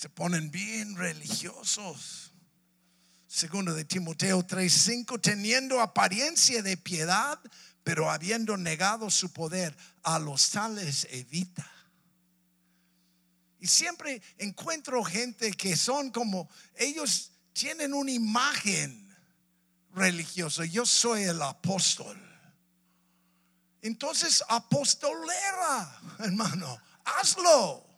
Se 0.00 0.08
ponen 0.08 0.50
bien 0.50 0.96
religiosos. 0.96 2.32
Segundo 3.26 3.74
de 3.74 3.84
Timoteo 3.84 4.42
3:5, 4.42 5.20
teniendo 5.20 5.78
apariencia 5.78 6.62
de 6.62 6.78
piedad 6.78 7.38
pero 7.84 8.10
habiendo 8.10 8.56
negado 8.56 9.10
su 9.10 9.30
poder, 9.30 9.76
a 10.02 10.18
los 10.18 10.52
tales 10.52 11.06
evita. 11.10 11.70
Y 13.58 13.66
siempre 13.66 14.22
encuentro 14.38 15.04
gente 15.04 15.50
que 15.50 15.76
son 15.76 16.10
como, 16.10 16.48
ellos 16.76 17.32
tienen 17.52 17.92
una 17.92 18.10
imagen 18.10 19.14
religiosa. 19.92 20.64
Yo 20.64 20.86
soy 20.86 21.24
el 21.24 21.42
apóstol. 21.42 22.18
Entonces, 23.82 24.42
apostolera, 24.48 26.00
hermano, 26.20 26.80
hazlo. 27.04 27.89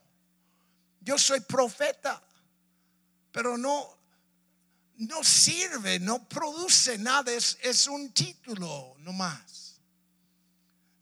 Yo 1.05 1.19
soy 1.19 1.41
profeta, 1.41 2.23
pero 3.33 3.59
no, 3.59 3.99
no 4.97 5.25
sirve, 5.25 5.99
no 5.99 6.29
produce 6.29 6.99
nada, 6.99 7.33
es, 7.33 7.59
es 7.63 7.87
un 7.87 8.13
título 8.13 8.95
nomás. 8.99 9.63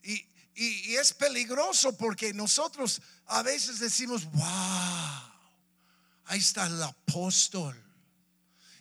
Y, 0.03 0.95
es 0.95 1.15
peligroso 1.15 1.97
porque 1.97 2.35
nosotros 2.35 3.01
a 3.27 3.43
veces 3.43 3.79
decimos, 3.79 4.31
wow, 4.31 5.33
ahí 6.27 6.39
está 6.39 6.67
el 6.67 6.83
apóstol. 6.83 7.75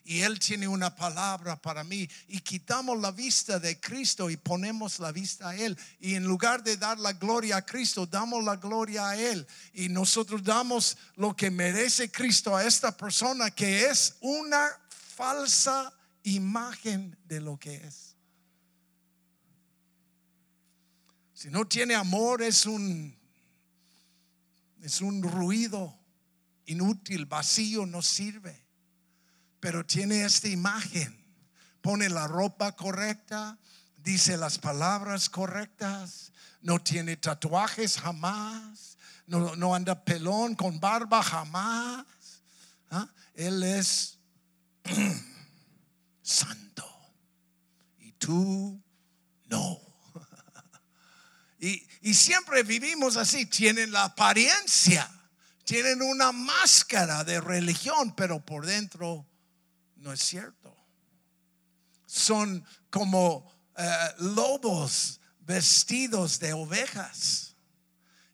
Y 0.09 0.21
él 0.21 0.39
tiene 0.39 0.67
una 0.67 0.95
palabra 0.95 1.55
para 1.55 1.83
mí. 1.83 2.09
Y 2.29 2.39
quitamos 2.39 2.99
la 2.99 3.11
vista 3.11 3.59
de 3.59 3.79
Cristo 3.79 4.27
y 4.31 4.37
ponemos 4.37 4.97
la 4.97 5.11
vista 5.11 5.49
a 5.49 5.55
Él. 5.55 5.77
Y 5.99 6.15
en 6.15 6.23
lugar 6.23 6.63
de 6.63 6.77
dar 6.77 6.97
la 6.97 7.13
gloria 7.13 7.57
a 7.57 7.61
Cristo, 7.63 8.07
damos 8.07 8.43
la 8.43 8.55
gloria 8.55 9.09
a 9.09 9.15
Él. 9.15 9.45
Y 9.71 9.87
nosotros 9.87 10.43
damos 10.43 10.97
lo 11.15 11.35
que 11.35 11.51
merece 11.51 12.09
Cristo 12.09 12.55
a 12.55 12.65
esta 12.65 12.97
persona 12.97 13.51
que 13.51 13.85
es 13.85 14.15
una 14.21 14.67
falsa 14.89 15.93
imagen 16.23 17.15
de 17.25 17.41
lo 17.41 17.59
que 17.59 17.75
es. 17.75 18.15
Si 21.35 21.51
no 21.51 21.67
tiene 21.67 21.93
amor 21.93 22.41
es 22.41 22.65
un 22.65 23.15
es 24.81 25.01
un 25.01 25.21
ruido 25.21 25.95
inútil, 26.65 27.27
vacío, 27.27 27.85
no 27.85 28.01
sirve. 28.01 28.68
Pero 29.59 29.85
tiene 29.85 30.23
esta 30.23 30.47
imagen. 30.47 31.15
Pone 31.81 32.09
la 32.09 32.27
ropa 32.27 32.75
correcta, 32.75 33.57
dice 33.97 34.37
las 34.37 34.57
palabras 34.57 35.29
correctas, 35.29 36.31
no 36.61 36.79
tiene 36.79 37.15
tatuajes 37.17 37.97
jamás, 37.97 38.97
no, 39.27 39.75
anda 39.75 40.03
pelón 40.03 40.55
con 40.55 40.79
barba 40.79 41.21
jamás. 41.21 42.05
¿Ah? 42.89 43.07
Él 43.35 43.63
es 43.63 44.17
santo. 46.21 46.85
Y 47.99 48.11
tú 48.13 48.81
no. 49.45 49.79
Y, 52.01 52.13
siempre 52.13 52.63
vivimos 52.63 53.17
así, 53.17 53.45
tienen 53.45 53.91
la 53.91 54.05
apariencia, 54.05 55.11
tienen 55.65 56.01
una 56.01 56.31
máscara 56.31 57.25
de 57.25 57.41
religión, 57.41 58.15
pero 58.15 58.43
por 58.43 58.65
dentro 58.65 59.27
no 59.99 60.13
es 60.13 60.21
cierto. 60.21 60.75
Son 62.05 62.65
como 62.89 63.49
eh, 63.77 63.87
lobos 64.17 65.19
vestidos 65.41 66.39
de 66.39 66.53
ovejas. 66.53 67.55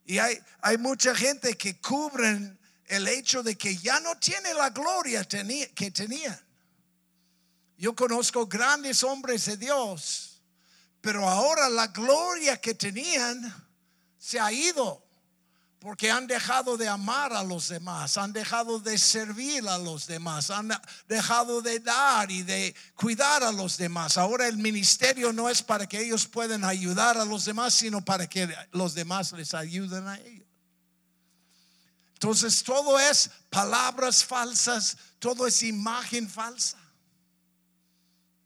Y 0.06 0.20
hay, 0.20 0.40
hay 0.62 0.78
mucha 0.78 1.16
gente 1.16 1.58
que 1.58 1.80
cubren 1.80 2.60
el 2.86 3.08
hecho 3.08 3.44
de 3.44 3.58
que 3.58 3.76
ya 3.78 4.00
no 4.00 4.18
tiene 4.18 4.54
la 4.54 4.70
gloria 4.70 5.24
que 5.26 5.92
tenían. 5.92 6.40
Yo 7.78 7.96
conozco 7.96 8.48
grandes 8.48 9.04
hombres 9.04 9.46
de 9.46 9.58
Dios 9.58 10.36
pero 11.06 11.30
ahora 11.30 11.70
la 11.70 11.86
gloria 11.86 12.60
que 12.60 12.74
tenían 12.74 13.70
se 14.18 14.40
ha 14.40 14.52
ido 14.52 15.05
porque 15.86 16.10
han 16.10 16.26
dejado 16.26 16.78
de 16.78 16.88
amar 16.88 17.32
a 17.32 17.44
los 17.44 17.68
demás, 17.68 18.18
han 18.18 18.34
dejado 18.34 18.80
de 18.80 18.98
servir 18.98 19.68
a 19.68 19.78
los 19.78 20.08
demás, 20.08 20.50
han 20.50 20.72
dejado 21.08 21.62
de 21.62 21.80
dar 21.80 22.32
y 22.32 22.42
de 22.42 22.74
cuidar 22.96 23.44
a 23.44 23.52
los 23.52 23.78
demás. 23.78 24.18
Ahora 24.18 24.48
el 24.48 24.58
ministerio 24.58 25.32
no 25.32 25.48
es 25.48 25.62
para 25.62 25.88
que 25.88 26.02
ellos 26.02 26.26
puedan 26.26 26.64
ayudar 26.64 27.20
a 27.20 27.24
los 27.24 27.46
demás, 27.46 27.76
sino 27.76 28.04
para 28.04 28.28
que 28.28 28.52
los 28.72 28.96
demás 28.96 29.32
les 29.34 29.54
ayuden 29.54 30.08
a 30.08 30.20
ellos. 30.22 30.48
Entonces 32.14 32.64
todo 32.64 33.00
es 33.00 33.30
palabras 33.52 34.26
falsas, 34.26 34.98
todo 35.20 35.46
es 35.46 35.62
imagen 35.62 36.28
falsa. 36.28 36.80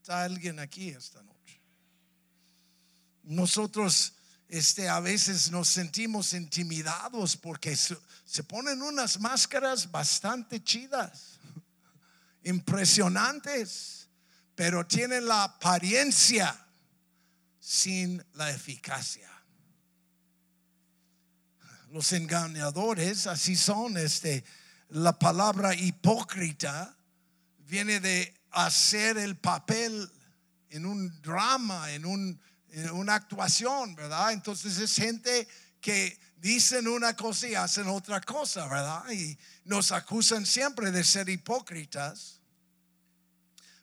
¿Está 0.02 0.24
alguien 0.26 0.60
aquí 0.60 0.90
esta 0.90 1.24
noche? 1.24 1.30
nosotros 3.24 4.14
este, 4.50 4.90
a 4.90 5.00
veces 5.00 5.52
nos 5.52 5.68
sentimos 5.70 6.34
intimidados 6.34 7.38
porque 7.38 7.78
se, 7.78 8.44
ponen 8.44 8.82
unas 8.82 9.20
máscaras 9.20 9.92
bastante 9.92 10.64
chidas, 10.64 11.40
impresionantes, 12.44 14.08
pero 14.56 14.86
tienen 14.88 15.28
la 15.28 15.44
apariencia 15.44 16.66
sin 17.60 18.26
la 18.34 18.50
eficacia. 18.50 19.30
Los 21.92 22.12
engañadores 22.14 23.28
así 23.28 23.56
son, 23.56 23.98
este, 23.98 24.44
la 24.90 25.18
palabra 25.18 25.76
hipócrita 25.76 26.98
viene 27.60 28.00
de 28.00 28.34
hacer 28.50 29.20
el 29.20 29.38
papel 29.38 30.12
en 30.72 30.88
un 30.88 31.22
drama, 31.22 31.92
en 31.92 32.06
un 32.06 32.42
una 32.94 33.16
actuación, 33.16 33.96
¿verdad? 33.96 34.32
Entonces 34.32 34.78
es 34.78 34.96
gente 34.96 35.48
que 35.82 36.20
dicen 36.38 36.88
una 36.88 37.16
cosa 37.16 37.48
y 37.48 37.56
hacen 37.56 37.88
otra 37.88 38.22
cosa, 38.22 38.68
¿verdad? 38.68 39.10
Y 39.12 39.38
nos 39.66 39.92
acusan 39.92 40.46
siempre 40.46 40.92
de 40.92 41.04
ser 41.04 41.30
hipócritas, 41.30 42.40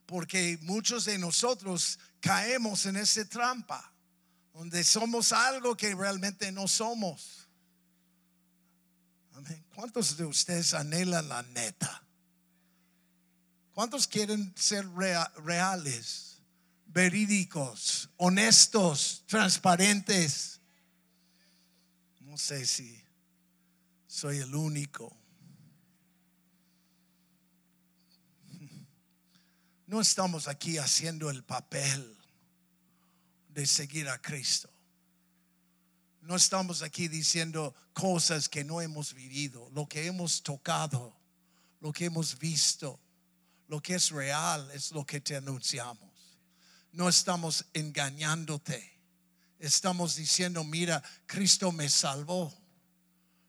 porque 0.07 0.59
muchos 0.63 1.05
de 1.05 1.19
nosotros 1.19 1.99
caemos 2.21 2.87
en 2.87 2.97
esa 2.97 3.25
trampa, 3.25 3.93
donde 4.55 4.85
somos 4.85 5.33
algo 5.33 5.77
que 5.77 5.95
realmente 5.95 6.51
no 6.53 6.69
somos. 6.69 7.49
¿Cuántos 9.75 10.17
de 10.17 10.25
ustedes 10.25 10.73
anhelan 10.73 11.29
la 11.29 11.43
neta? 11.43 12.03
¿Cuántos 13.75 14.07
quieren 14.07 14.55
ser 14.57 14.89
rea- 14.95 15.31
reales, 15.45 16.36
verídicos, 16.87 18.11
honestos, 18.17 19.25
transparentes? 19.27 20.61
No 22.21 22.39
sé 22.39 22.67
si 22.67 23.03
soy 24.07 24.39
el 24.39 24.55
único. 24.55 25.15
No 29.87 30.01
estamos 30.01 30.49
aquí 30.49 30.79
haciendo 30.79 31.31
el 31.31 31.45
papel 31.45 32.17
de 33.51 33.67
seguir 33.67 34.09
a 34.09 34.21
Cristo. 34.21 34.69
No 36.23 36.35
estamos 36.35 36.83
aquí 36.83 37.07
diciendo 37.07 37.75
cosas 37.93 38.49
que 38.49 38.65
no 38.65 38.81
hemos 38.81 39.15
vivido, 39.15 39.71
lo 39.73 39.89
que 39.89 40.07
hemos 40.07 40.43
tocado, 40.43 41.17
lo 41.81 41.93
que 41.93 42.07
hemos 42.07 42.37
visto, 42.39 42.99
lo 43.69 43.81
que 43.81 43.95
es 43.95 44.11
real 44.11 44.69
es 44.73 44.91
lo 44.91 45.07
que 45.07 45.21
te 45.21 45.37
anunciamos. 45.37 46.16
No 46.97 47.11
estamos 47.11 47.67
engañándote. 47.75 48.99
Estamos 49.59 50.17
diciendo, 50.17 50.65
mira, 50.65 51.03
Cristo 51.27 51.71
me 51.71 51.91
salvó. 51.91 52.57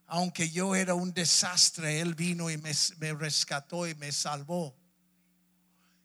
Aunque 0.05 0.49
yo 0.49 0.75
era 0.75 0.95
un 0.95 1.13
desastre, 1.13 2.01
Él 2.01 2.13
vino 2.13 2.49
y 2.49 2.57
me, 2.57 3.13
rescató 3.13 3.87
y 3.87 3.95
me 3.95 4.11
salvó. 4.11 4.77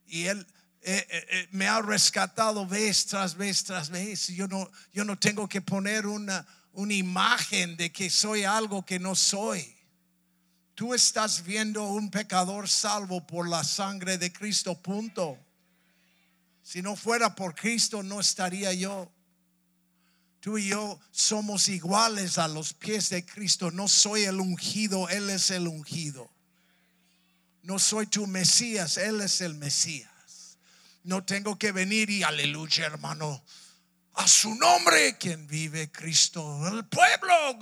Y 0.07 0.27
Él 0.27 0.47
eh, 0.83 1.05
eh, 1.11 1.27
eh, 1.31 1.49
me 1.51 1.67
ha 1.67 1.83
rescatado 1.83 2.65
vez 2.65 3.07
tras 3.07 3.35
vez 3.35 3.65
tras 3.65 3.91
vez. 3.91 4.29
Yo 4.29 4.47
no, 4.47 4.71
yo 4.93 5.05
no 5.05 5.19
tengo 5.19 5.49
que 5.49 5.61
poner 5.61 6.07
una, 6.07 6.47
una 6.71 6.95
imagen 6.95 7.77
de 7.77 7.91
que 7.91 8.09
soy 8.09 8.45
algo 8.45 8.87
que 8.87 9.01
no 9.01 9.17
soy. 9.17 9.77
Tú 10.77 10.95
estás 10.95 11.43
viendo 11.43 11.83
un 11.89 12.09
pecador 12.09 12.69
salvo 12.69 13.27
por 13.27 13.49
la 13.49 13.65
sangre 13.65 14.17
de 14.17 14.33
Cristo, 14.33 14.81
punto. 14.81 15.37
Si 16.63 16.81
no 16.83 16.97
fuera 16.97 17.35
por 17.35 17.55
Cristo, 17.55 18.03
no 18.03 18.21
estaría 18.21 18.73
yo. 18.73 19.11
Tú 20.41 20.59
y 20.59 20.69
yo 20.69 21.01
somos 21.11 21.69
iguales 21.69 22.39
a 22.39 22.49
los 22.49 22.73
pies 22.73 23.11
de 23.11 23.25
Cristo. 23.25 23.71
No 23.71 23.89
soy 23.89 24.25
el 24.25 24.41
ungido, 24.41 25.09
Él 25.09 25.31
es 25.31 25.51
el 25.51 25.69
ungido. 25.69 26.31
No 27.63 27.79
soy 27.79 28.07
tu 28.07 28.27
Mesías, 28.27 28.97
Él 28.97 29.21
es 29.21 29.41
el 29.41 29.55
Mesías. 29.55 30.59
No 31.05 31.25
tengo 31.25 31.59
que 31.59 31.73
venir 31.73 32.11
y 32.11 32.23
aleluya, 32.23 32.87
hermano. 32.87 33.45
A 34.15 34.29
su 34.29 34.55
nombre, 34.55 35.17
quien 35.17 35.47
vive 35.47 35.91
Cristo, 35.91 36.69
el 36.69 36.85
pueblo. 36.87 37.59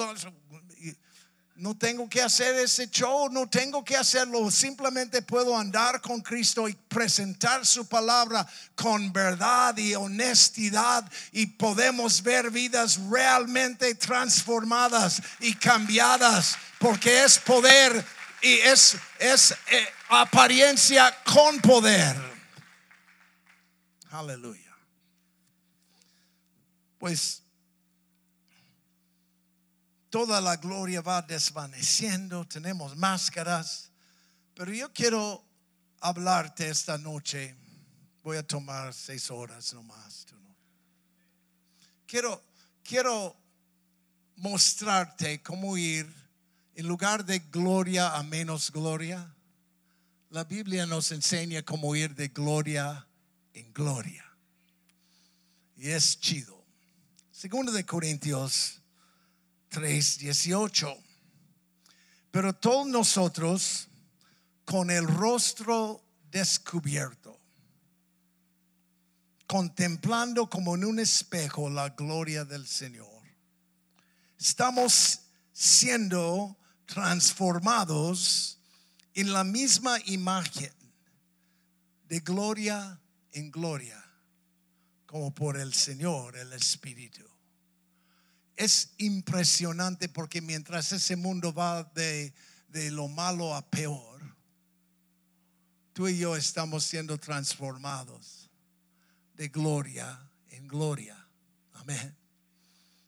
No 1.60 1.76
tengo 1.76 2.08
que 2.08 2.22
hacer 2.22 2.54
ese 2.54 2.88
show, 2.88 3.28
no 3.28 3.46
tengo 3.46 3.84
que 3.84 3.94
hacerlo. 3.94 4.50
Simplemente 4.50 5.20
puedo 5.20 5.54
andar 5.54 6.00
con 6.00 6.22
Cristo 6.22 6.66
y 6.66 6.72
presentar 6.72 7.66
su 7.66 7.86
palabra 7.86 8.48
con 8.74 9.12
verdad 9.12 9.76
y 9.76 9.94
honestidad. 9.94 11.04
Y 11.32 11.44
podemos 11.44 12.22
ver 12.22 12.50
vidas 12.50 12.98
realmente 13.10 13.94
transformadas 13.94 15.20
y 15.38 15.54
cambiadas. 15.54 16.56
Porque 16.78 17.24
es 17.24 17.36
poder 17.36 18.06
y 18.40 18.54
es, 18.60 18.96
es 19.18 19.50
eh, 19.50 19.86
apariencia 20.08 21.14
con 21.24 21.60
poder. 21.60 22.16
Aleluya. 24.12 24.74
Pues 26.98 27.42
toda 30.10 30.40
la 30.40 30.56
gloria 30.56 31.00
va 31.00 31.22
desvaneciendo, 31.22 32.44
tenemos 32.46 32.96
máscaras, 32.96 33.90
pero 34.54 34.72
yo 34.72 34.92
quiero 34.92 35.42
hablarte 36.00 36.68
esta 36.68 36.98
noche. 36.98 37.56
Voy 38.22 38.36
a 38.36 38.46
tomar 38.46 38.92
seis 38.92 39.30
horas 39.30 39.72
nomás. 39.72 40.26
Quiero, 42.06 42.42
quiero 42.82 43.36
mostrarte 44.36 45.40
cómo 45.42 45.78
ir 45.78 46.12
en 46.74 46.88
lugar 46.88 47.24
de 47.24 47.38
gloria 47.38 48.16
a 48.16 48.22
menos 48.22 48.72
gloria. 48.72 49.32
La 50.30 50.44
Biblia 50.44 50.86
nos 50.86 51.12
enseña 51.12 51.62
cómo 51.62 51.94
ir 51.94 52.14
de 52.14 52.28
gloria 52.28 53.06
en 53.54 53.72
gloria. 53.72 54.24
Y 55.76 55.90
es 55.90 56.18
chido. 56.18 56.62
Segundo 57.30 57.72
de 57.72 57.86
Corintios 57.86 58.79
3, 59.70 60.18
18. 60.18 60.98
Pero 62.30 62.52
todos 62.52 62.86
nosotros 62.86 63.88
con 64.64 64.90
el 64.90 65.06
rostro 65.06 66.04
descubierto, 66.30 67.38
contemplando 69.46 70.48
como 70.48 70.74
en 70.74 70.84
un 70.84 70.98
espejo 70.98 71.70
la 71.70 71.90
gloria 71.90 72.44
del 72.44 72.66
Señor, 72.66 73.22
estamos 74.38 75.20
siendo 75.52 76.56
transformados 76.86 78.58
en 79.14 79.32
la 79.32 79.44
misma 79.44 79.98
imagen 80.06 80.72
de 82.08 82.20
gloria 82.20 83.00
en 83.32 83.50
gloria, 83.52 84.04
como 85.06 85.32
por 85.32 85.56
el 85.56 85.74
Señor, 85.74 86.36
el 86.36 86.52
Espíritu 86.52 87.29
es 88.60 88.90
impresionante 88.98 90.10
porque 90.10 90.42
mientras 90.42 90.92
ese 90.92 91.16
mundo 91.16 91.54
va 91.54 91.82
de, 91.94 92.34
de, 92.68 92.90
lo 92.90 93.08
malo 93.08 93.54
a 93.54 93.66
peor, 93.66 94.20
tú 95.94 96.06
y 96.08 96.18
yo 96.18 96.36
estamos 96.36 96.84
siendo 96.84 97.16
transformados 97.16 98.50
de 99.32 99.48
gloria 99.48 100.30
en 100.50 100.68
gloria. 100.68 101.26
Amén. 101.72 102.14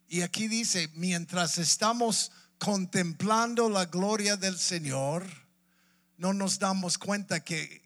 Y 0.09 0.23
aquí 0.23 0.49
dice, 0.49 0.88
mientras 0.95 1.59
estamos 1.59 2.33
contemplando 2.57 3.69
la 3.69 3.85
gloria 3.85 4.38
del 4.38 4.59
Señor, 4.59 5.27
no 6.17 6.33
nos 6.33 6.59
damos 6.61 6.97
cuenta 6.97 7.45
que, 7.45 7.83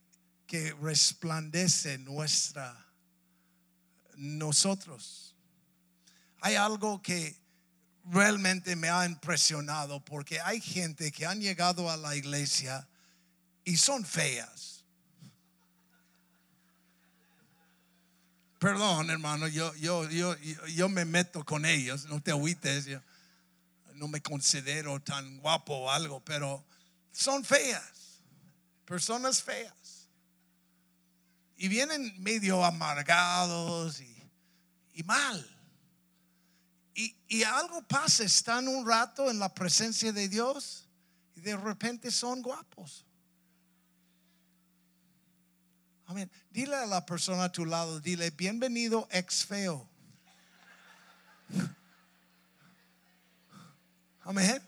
que 0.47 0.73
resplandece 0.75 1.99
nuestra 1.99 2.87
nosotros. 4.15 5.35
Hay 6.43 6.55
algo 6.55 7.03
que 7.03 7.45
realmente 8.11 8.77
me 8.77 8.89
ha 8.89 9.05
impresionado 9.05 10.05
porque 10.05 10.41
hay 10.41 10.61
gente 10.61 11.11
que 11.13 11.27
han 11.27 11.41
llegado 11.41 11.91
a 11.91 11.97
la 11.97 12.15
iglesia 12.17 12.87
y 13.65 13.77
son 13.77 14.05
feas. 14.05 14.85
Perdón, 18.59 19.11
hermano, 19.11 19.49
yo, 19.49 19.75
yo, 19.75 20.09
yo, 20.09 20.37
yo 20.67 20.89
me 20.89 21.05
meto 21.05 21.45
con 21.45 21.67
ellos, 21.67 22.07
no 22.07 22.23
te 22.23 22.31
agüites, 22.31 22.87
yo 22.87 23.01
no 23.95 24.09
me 24.09 24.23
considero 24.23 25.01
tan 25.01 25.39
guapo 25.39 25.75
o 25.75 25.91
algo, 25.91 26.21
pero 26.21 26.65
son 27.13 27.45
feas, 27.45 28.21
personas 28.85 29.43
feas. 29.43 30.09
Y 31.59 31.69
vienen 31.69 32.15
medio 32.23 32.65
amargados 32.65 34.01
y, 34.01 34.23
y 34.95 35.03
mal. 35.03 35.56
Y, 36.99 37.45
algo 37.45 37.83
pasa, 37.83 38.25
están 38.25 38.67
un 38.69 38.87
rato 38.87 39.31
en 39.31 39.39
la 39.39 39.53
presencia 39.53 40.15
de 40.15 40.31
Dios 40.31 40.89
y 41.35 41.43
de 41.43 41.55
repente 41.55 42.11
son 42.11 42.41
guapos. 42.41 43.05
Amén. 46.07 46.31
Dile 46.51 46.75
a 46.75 46.87
la 46.87 47.05
persona 47.05 47.45
a 47.45 47.53
tu 47.53 47.67
lado, 47.67 48.01
dile, 48.01 48.31
bienvenido 48.31 49.07
ex 49.11 49.45
feo. 49.45 49.87
Amén. 54.25 54.63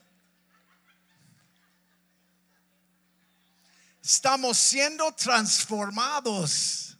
Estamos 4.02 4.58
siendo 4.58 5.10
transformados 5.12 6.98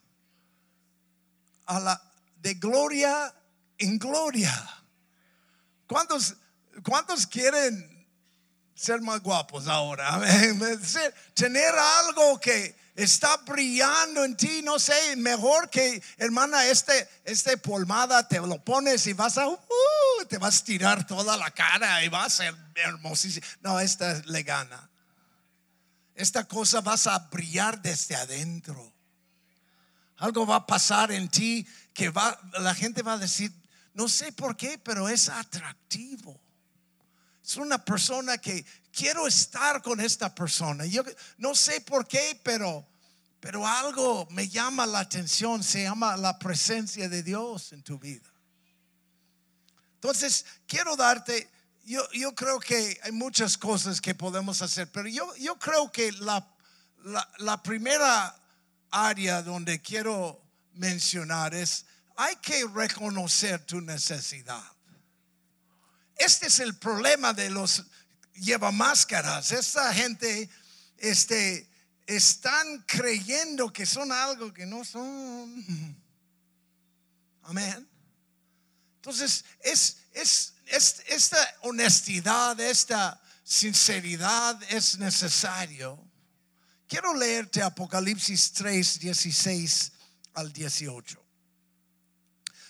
a 1.66 1.80
la, 1.80 2.12
de 2.36 2.54
gloria 2.54 3.34
en 3.76 3.98
gloria. 3.98 4.77
¿Cuántos, 5.88 6.36
¿Cuántos 6.84 7.26
quieren 7.26 8.06
ser 8.74 9.00
más 9.00 9.20
guapos 9.20 9.66
ahora? 9.66 10.20
Tener 11.34 11.74
algo 11.74 12.38
que 12.38 12.76
está 12.94 13.38
brillando 13.38 14.24
en 14.24 14.36
ti, 14.36 14.60
no 14.62 14.78
sé, 14.78 15.16
mejor 15.16 15.70
que 15.70 16.02
hermana, 16.18 16.66
este, 16.66 17.08
este 17.24 17.56
polmada 17.56 18.28
te 18.28 18.38
lo 18.40 18.62
pones 18.62 19.06
y 19.06 19.14
vas 19.14 19.38
a, 19.38 19.48
uh, 19.48 19.58
te 20.28 20.36
vas 20.36 20.60
a 20.60 20.64
tirar 20.64 21.06
toda 21.06 21.36
la 21.36 21.50
cara 21.52 22.04
y 22.04 22.08
vas 22.08 22.26
a 22.26 22.44
ser 22.44 22.56
hermosísimo. 22.74 23.46
No, 23.62 23.80
esta 23.80 24.20
le 24.26 24.42
gana. 24.42 24.90
Esta 26.14 26.44
cosa 26.44 26.82
vas 26.82 27.06
a 27.06 27.18
brillar 27.30 27.80
desde 27.80 28.14
adentro. 28.14 28.92
Algo 30.16 30.44
va 30.44 30.56
a 30.56 30.66
pasar 30.66 31.12
en 31.12 31.28
ti 31.28 31.66
que 31.94 32.10
va, 32.10 32.38
la 32.58 32.74
gente 32.74 33.02
va 33.02 33.14
a 33.14 33.18
decir, 33.18 33.52
no 33.98 34.08
sé 34.08 34.30
por 34.32 34.56
qué, 34.56 34.78
pero 34.78 35.08
es 35.08 35.28
atractivo. 35.28 36.40
Es 37.44 37.56
una 37.56 37.84
persona 37.84 38.38
que 38.38 38.64
quiero 38.92 39.26
estar 39.26 39.82
con 39.82 40.00
esta 40.00 40.32
persona. 40.32 40.86
Yo 40.86 41.02
no 41.38 41.54
sé 41.54 41.80
por 41.80 42.06
qué, 42.06 42.40
pero 42.44 42.86
Pero 43.40 43.64
algo 43.66 44.26
me 44.30 44.48
llama 44.48 44.84
la 44.86 45.00
atención, 45.00 45.62
se 45.62 45.84
llama 45.84 46.16
la 46.16 46.38
presencia 46.38 47.08
de 47.08 47.22
Dios 47.22 47.72
en 47.72 47.82
tu 47.82 47.98
vida. 47.98 48.28
Entonces, 49.94 50.44
quiero 50.66 50.96
darte, 50.96 51.48
yo, 51.84 52.02
yo 52.12 52.34
creo 52.34 52.58
que 52.58 52.98
hay 53.02 53.12
muchas 53.12 53.56
cosas 53.56 54.00
que 54.00 54.14
podemos 54.14 54.60
hacer, 54.62 54.90
pero 54.90 55.08
yo, 55.08 55.34
yo 55.36 55.56
creo 55.56 55.90
que 55.90 56.10
la, 56.12 56.46
la, 57.04 57.28
la 57.38 57.62
primera 57.62 58.36
área 58.90 59.42
donde 59.42 59.80
quiero 59.80 60.40
mencionar 60.74 61.54
es, 61.54 61.84
hay 62.18 62.34
que 62.36 62.66
reconocer 62.74 63.64
tu 63.64 63.80
necesidad. 63.80 64.72
Este 66.16 66.48
es 66.48 66.58
el 66.58 66.76
problema 66.76 67.32
de 67.32 67.48
los 67.48 67.84
lleva 68.34 68.72
máscaras. 68.72 69.52
Esta 69.52 69.94
gente 69.94 70.50
este, 70.96 71.70
están 72.08 72.82
creyendo 72.88 73.72
que 73.72 73.86
son 73.86 74.10
algo 74.10 74.52
que 74.52 74.66
no 74.66 74.84
son. 74.84 75.64
Amén. 77.44 77.88
Entonces, 78.96 79.44
es, 79.60 79.98
es, 80.12 80.54
es, 80.66 81.04
esta 81.06 81.38
honestidad, 81.60 82.58
esta 82.58 83.22
sinceridad 83.44 84.60
es 84.70 84.98
necesario. 84.98 86.04
Quiero 86.88 87.14
leerte 87.14 87.62
Apocalipsis 87.62 88.52
3, 88.54 88.98
16 88.98 89.92
al 90.34 90.52
18. 90.52 91.27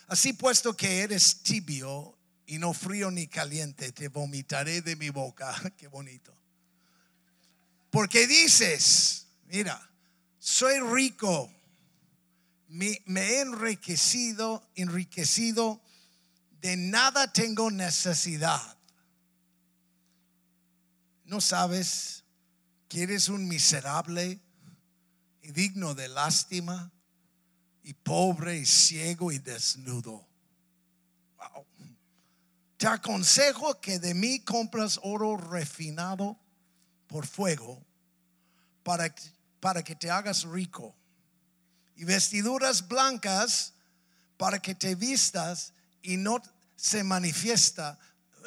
Así 0.09 0.33
puesto 0.33 0.75
que 0.75 1.03
eres 1.03 1.43
tibio 1.43 2.19
y 2.47 2.59
no 2.59 2.73
frío 2.73 3.11
ni 3.11 3.27
caliente, 3.27 3.93
te 3.93 4.09
vomitaré 4.09 4.81
de 4.81 4.97
mi 4.97 5.11
boca. 5.11 5.55
Qué 5.77 5.87
bonito. 5.87 6.35
Porque 7.91 8.27
dices, 8.27 9.27
mira, 9.49 9.91
soy 10.39 10.81
rico, 10.81 11.53
me, 12.69 13.03
he 13.05 13.41
enriquecido, 13.41 14.67
enriquecido, 14.77 15.83
de 16.63 16.77
nada 16.79 17.31
tengo 17.31 17.71
necesidad. 17.71 18.79
No 21.25 21.43
sabes 21.43 22.25
que 22.89 23.03
eres 23.03 23.29
un 23.29 23.47
miserable 23.47 24.41
y 25.43 25.53
digno 25.53 25.95
de 25.95 26.09
lástima 26.09 26.91
y 27.89 27.95
pobre 27.95 28.59
y 28.59 28.67
ciego 28.67 29.33
y 29.33 29.39
desnudo. 29.39 30.23
Te 32.77 32.87
aconsejo 32.87 33.81
que 33.81 33.99
de 33.99 34.13
mí 34.13 34.41
compras 34.41 35.01
oro 35.03 35.39
refinado 35.39 36.39
por 37.07 37.27
fuego 37.27 37.83
para, 38.83 39.15
para 39.59 39.83
que 39.83 39.97
te 39.97 40.11
hagas 40.11 40.43
rico 40.45 40.95
y 41.97 42.05
vestiduras 42.05 42.87
blancas 42.87 43.73
para 44.37 44.59
que 44.59 44.75
te 44.75 44.95
vistas 44.95 45.73
y 46.03 46.19
no 46.19 46.43
se 46.77 47.03
manifiesta 47.03 47.99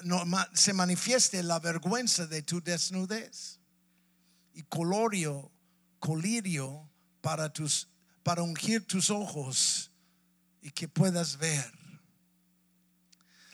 no, 0.04 0.23
se 0.54 0.73
manifieste 0.73 1.41
la 1.41 1.58
vergüenza 1.58 2.27
de 2.27 2.43
tu 2.43 2.62
desnudez 2.62 3.60
y 4.54 4.62
colorio 4.63 5.51
colirio 5.99 6.88
para 7.21 7.51
tus 7.51 7.90
para 8.24 8.44
ungir 8.44 8.86
tus 8.86 9.10
ojos 9.10 9.92
y 10.62 10.72
que 10.72 10.88
puedas 10.88 11.38
ver 11.38 11.82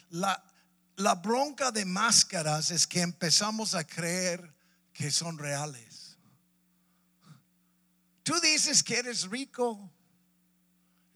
la, 0.10 1.16
bronca 1.16 1.72
de 1.72 1.86
máscaras 1.86 2.72
es 2.72 2.88
que 2.88 3.02
empezamos 3.02 3.76
a 3.76 3.86
creer 3.86 4.54
que 4.94 5.12
son 5.12 5.38
reales. 5.38 6.18
Tú 8.24 8.40
dices 8.42 8.84
que 8.84 8.98
eres 8.98 9.30
rico 9.30 9.92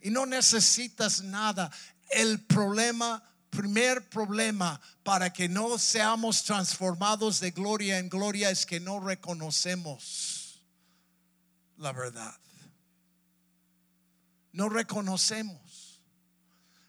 y 0.02 0.10
no 0.10 0.26
necesitas 0.26 1.22
nada. 1.22 1.72
El 2.10 2.46
problema, 2.46 3.24
primer 3.50 4.10
problema 4.10 4.80
para 5.04 5.32
que 5.32 5.50
no 5.50 5.78
seamos 5.78 6.44
transformados 6.44 7.40
de 7.40 7.52
gloria 7.52 8.00
en 8.00 8.10
gloria 8.10 8.50
es 8.50 8.66
que 8.66 8.80
no 8.80 9.00
reconocemos 9.00 10.64
la 11.78 11.92
verdad. 11.92 12.36
No 14.54 14.70
reconocemos. 14.70 16.02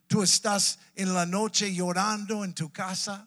Tú 0.06 0.22
estás 0.22 0.78
en 0.94 1.14
la 1.14 1.24
noche 1.26 1.74
llorando 1.74 2.44
en 2.44 2.54
tu 2.54 2.70
casa. 2.70 3.26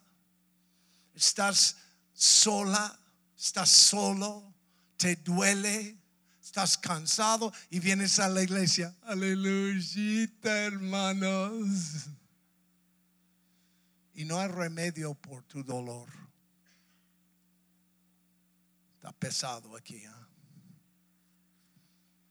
Estás 1.13 1.77
sola, 2.13 2.99
estás 3.37 3.69
solo, 3.69 4.53
te 4.97 5.15
duele, 5.15 5.97
estás 6.41 6.77
cansado 6.77 7.51
y 7.69 7.79
vienes 7.79 8.19
a 8.19 8.29
la 8.29 8.43
iglesia. 8.43 8.93
Aleluya, 9.03 10.29
hermanos. 10.43 12.07
Y 14.13 14.25
no 14.25 14.39
hay 14.39 14.47
remedio 14.47 15.13
por 15.13 15.43
tu 15.43 15.63
dolor. 15.63 16.09
Está 18.95 19.11
pesado 19.11 19.75
aquí. 19.75 19.97
¿eh? 19.97 20.24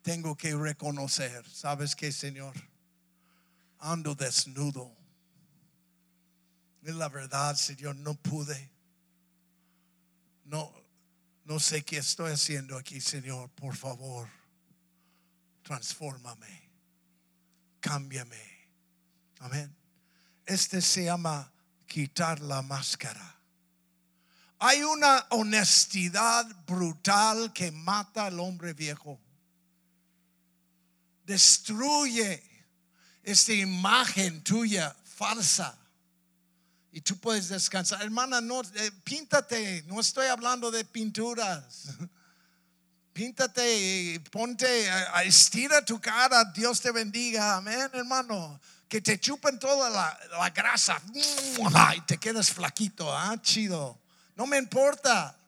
Tengo 0.05 0.37
que 0.37 0.55
reconocer, 0.55 1.45
¿sabes 1.49 1.97
qué, 1.97 2.13
Señor? 2.13 2.55
ando 3.85 4.15
desnudo. 4.15 4.97
Es 6.83 6.95
la 6.95 7.09
verdad, 7.09 7.55
Señor, 7.57 7.97
no 7.97 8.15
pude. 8.15 8.71
No, 10.45 10.73
no 11.45 11.59
sé 11.59 11.85
qué 11.85 11.99
estoy 11.99 12.33
haciendo 12.33 12.77
aquí, 12.77 13.01
Señor. 13.01 13.51
Por 13.51 13.77
favor, 13.77 14.29
transfórmame, 15.63 16.71
cámbiame. 17.81 18.43
Amén. 19.41 19.75
Este 20.47 20.81
se 20.81 21.05
llama 21.05 21.51
quitar 21.87 22.41
la 22.41 22.63
máscara. 22.63 23.39
Hay 24.59 24.83
una 24.83 25.27
honestidad 25.31 26.47
brutal 26.67 27.53
que 27.53 27.71
mata 27.71 28.27
al 28.27 28.41
hombre 28.41 28.73
viejo. 28.73 29.21
Destruye 31.25 32.43
esta 33.23 33.53
imagen 33.53 34.43
tuya 34.43 34.95
falsa. 35.05 35.77
Y 36.93 37.01
tú 37.01 37.17
puedes 37.17 37.49
descansar. 37.49 38.03
Hermana, 38.03 38.41
no, 38.41 38.63
eh, 38.63 38.91
píntate. 39.03 39.83
No 39.89 40.01
estoy 40.01 40.29
hablando 40.29 40.71
de 40.71 40.85
pinturas. 40.85 41.89
Píntate, 43.13 44.21
ponte, 44.33 44.89
estira 45.25 45.85
tu 45.85 46.01
cara. 46.01 46.45
Dios 46.47 46.81
te 46.81 46.91
bendiga. 46.91 47.57
Amén, 47.57 47.89
hermano. 47.93 48.61
Que 48.89 49.01
te 49.01 49.21
chupen 49.21 49.59
toda 49.59 49.89
la, 49.89 50.51
grasa. 50.51 51.01
Y 51.97 52.01
te 52.03 52.19
quedas 52.19 52.53
flaquito. 52.53 53.17
Ah, 53.17 53.37
chido. 53.41 54.01
No 54.35 54.47
me 54.47 54.59
importa. 54.59 55.39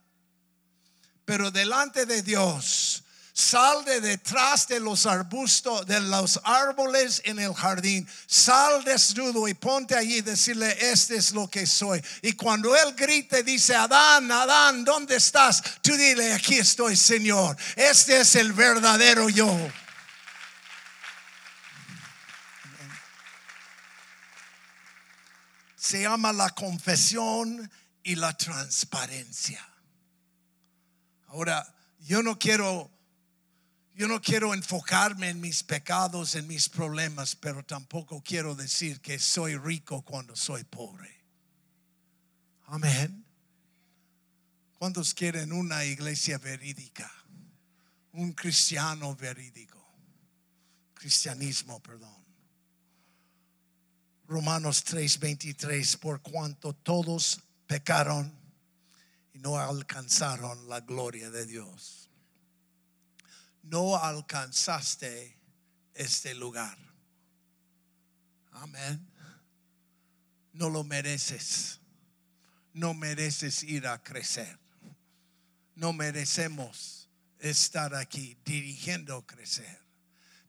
Pero 1.25 1.51
delante 1.51 2.07
de 2.07 2.23
Dios 2.23 3.03
Sal 3.39 3.85
de 3.85 4.01
detrás 4.01 4.67
de 4.67 4.81
los 4.81 5.05
arbustos, 5.05 5.85
de 5.85 6.01
los 6.01 6.41
árboles 6.43 7.21
en 7.27 7.39
el 7.39 7.53
jardín. 7.53 8.09
Sal 8.27 8.83
desnudo 8.83 9.47
y 9.47 9.53
ponte 9.53 9.95
allí 9.95 10.17
y 10.17 10.21
decirle, 10.23 10.75
este 10.81 11.17
es 11.17 11.33
lo 11.33 11.47
que 11.47 11.67
soy. 11.67 12.03
Y 12.23 12.33
cuando 12.33 12.75
él 12.75 12.95
grite, 12.95 13.43
dice, 13.43 13.75
Adán, 13.75 14.33
Adán, 14.33 14.87
¿dónde 14.87 15.17
estás? 15.17 15.63
Tú 15.83 15.95
dile, 15.95 16.33
aquí 16.33 16.55
estoy, 16.55 16.97
Señor. 16.97 17.59
Este 17.77 18.21
es 18.21 18.37
el 18.37 18.55
verdadero 18.55 19.29
yo. 19.29 19.55
Se 25.77 26.01
llama 26.01 26.33
la 26.33 26.49
confesión 26.49 27.71
y 28.03 28.15
la 28.15 28.35
transparencia. 28.35 29.63
Ahora, 31.27 31.71
yo 31.99 32.23
no 32.23 32.39
quiero 32.39 32.96
yo 33.97 34.07
no 34.07 34.21
quiero 34.21 34.53
enfocarme 34.53 35.31
en 35.31 35.41
mis 35.41 35.63
pecados, 35.63 36.35
en 36.35 36.47
mis 36.47 36.69
problemas, 36.69 37.35
pero 37.35 37.65
tampoco 37.65 38.23
quiero 38.23 38.55
decir 38.55 39.01
que 39.01 39.19
soy 39.19 39.57
rico 39.57 40.03
cuando 40.03 40.37
soy 40.37 40.65
pobre. 40.65 41.25
Amén. 42.67 43.25
¿Cuántos 44.79 45.15
quieren 45.15 45.51
una 45.51 45.83
iglesia 45.87 46.37
verídica? 46.37 47.11
Un 48.13 48.33
cristiano 48.33 49.17
verídico. 49.17 49.83
Cristianismo, 50.93 51.81
perdón. 51.81 52.15
Romanos 54.29 54.85
3:23, 54.85 55.97
por 55.97 56.21
cuanto 56.21 56.75
todos 56.75 57.41
pecaron 57.67 58.31
y 59.33 59.39
no 59.39 59.59
alcanzaron 59.59 60.69
la 60.69 60.81
gloria 60.81 61.31
de 61.31 61.47
Dios 61.47 62.06
no 63.67 63.97
alcanzaste 63.97 65.37
este 65.95 66.35
lugar. 66.35 66.77
Amén. 68.53 69.07
No 70.53 70.71
lo 70.71 70.85
mereces. 70.85 71.81
No 72.73 72.95
mereces 72.95 73.63
ir 73.63 73.87
a 73.87 74.03
crecer. 74.03 74.59
No 75.75 75.93
merecemos 75.93 77.09
estar 77.39 77.95
aquí 77.95 78.37
dirigiendo 78.45 79.27
crecer. 79.27 79.87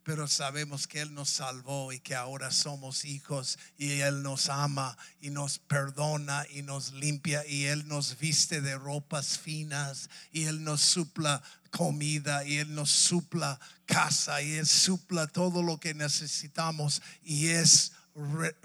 Pero 0.04 0.30
sabemos 0.30 0.88
que 0.88 1.02
Él 1.02 1.14
nos 1.14 1.30
salvó 1.30 1.92
y 1.92 2.00
que 2.00 2.16
ahora 2.16 2.50
somos 2.52 3.04
hijos 3.04 3.60
y 3.78 4.00
Él 4.00 4.24
nos 4.24 4.48
ama 4.48 4.98
y 5.20 5.32
nos 5.32 5.60
perdona 5.60 6.46
y 6.50 6.62
nos 6.62 6.94
limpia 6.94 7.46
y 7.46 7.66
Él 7.66 7.90
nos 7.90 8.18
viste 8.18 8.62
de 8.62 8.78
ropas 8.78 9.38
finas 9.38 10.10
y 10.32 10.46
Él 10.46 10.64
nos 10.64 10.80
supla 10.80 11.44
comida 11.70 12.44
y 12.44 12.58
Él 12.58 12.74
nos 12.74 12.90
supla 12.90 13.60
casa 13.86 14.42
y 14.42 14.54
Él 14.54 14.68
supla 14.68 15.28
todo 15.28 15.62
lo 15.64 15.80
que 15.80 15.94
necesitamos 15.94 17.02
y 17.24 17.48
es 17.48 17.94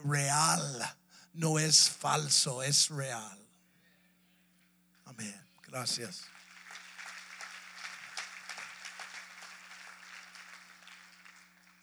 real, 0.05 0.97
no 1.33 1.59
es 1.59 1.91
falso, 1.91 2.63
es 2.63 2.89
real. 2.89 3.39
Amén. 5.05 5.35
Gracias. 5.67 6.33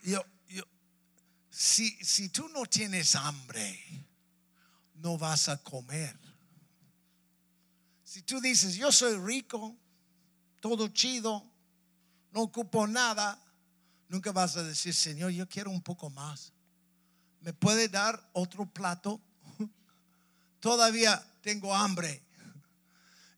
yo, 0.03 0.25
yo, 0.47 0.63
si, 1.49 1.91
si 2.03 2.29
tú 2.29 2.49
no 2.49 2.65
tienes 2.65 3.15
hambre, 3.15 3.79
no 4.95 5.17
vas 5.17 5.49
a 5.49 5.58
comer. 5.58 6.17
Si 8.03 8.21
tú 8.23 8.41
dices, 8.41 8.75
yo 8.75 8.91
soy 8.91 9.17
rico, 9.17 9.77
todo 10.60 10.88
chido, 10.89 11.50
no 12.32 12.41
ocupo 12.41 12.88
nada, 12.88 13.41
nunca 14.08 14.32
vas 14.32 14.58
a 14.58 14.63
decir, 14.63 14.93
Señor, 14.93 15.32
yo 15.32 15.48
quiero 15.48 15.72
un 15.72 15.82
poco 15.82 16.10
más. 16.10 16.54
¿Me 17.41 17.54
puede 17.54 17.88
dar 17.88 18.30
otro 18.34 18.65
plato? 18.65 19.22
Todavía 20.60 21.26
tengo 21.41 21.74
hambre. 21.74 22.24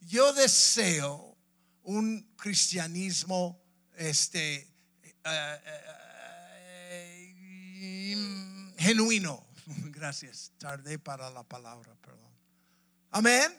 Yo 0.02 0.34
deseo 0.34 1.38
un 1.84 2.34
cristianismo 2.36 3.62
este, 3.96 4.68
eh, 5.24 5.62
eh, 7.64 8.76
genuino. 8.78 9.46
Gracias, 9.92 10.52
tardé 10.58 10.98
para 10.98 11.30
la 11.30 11.44
palabra, 11.44 11.96
perdón. 12.02 12.32
Amén. 13.12 13.56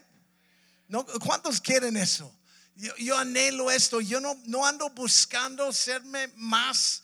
¿No? 0.88 1.06
¿Cuántos 1.06 1.60
quieren 1.60 1.96
eso? 1.96 2.34
Yo, 2.76 3.16
anhelo 3.16 3.70
esto. 3.70 4.00
Yo 4.00 4.20
no, 4.20 4.34
no 4.46 4.66
ando 4.66 4.90
buscando 4.90 5.72
serme 5.72 6.28
más 6.36 7.02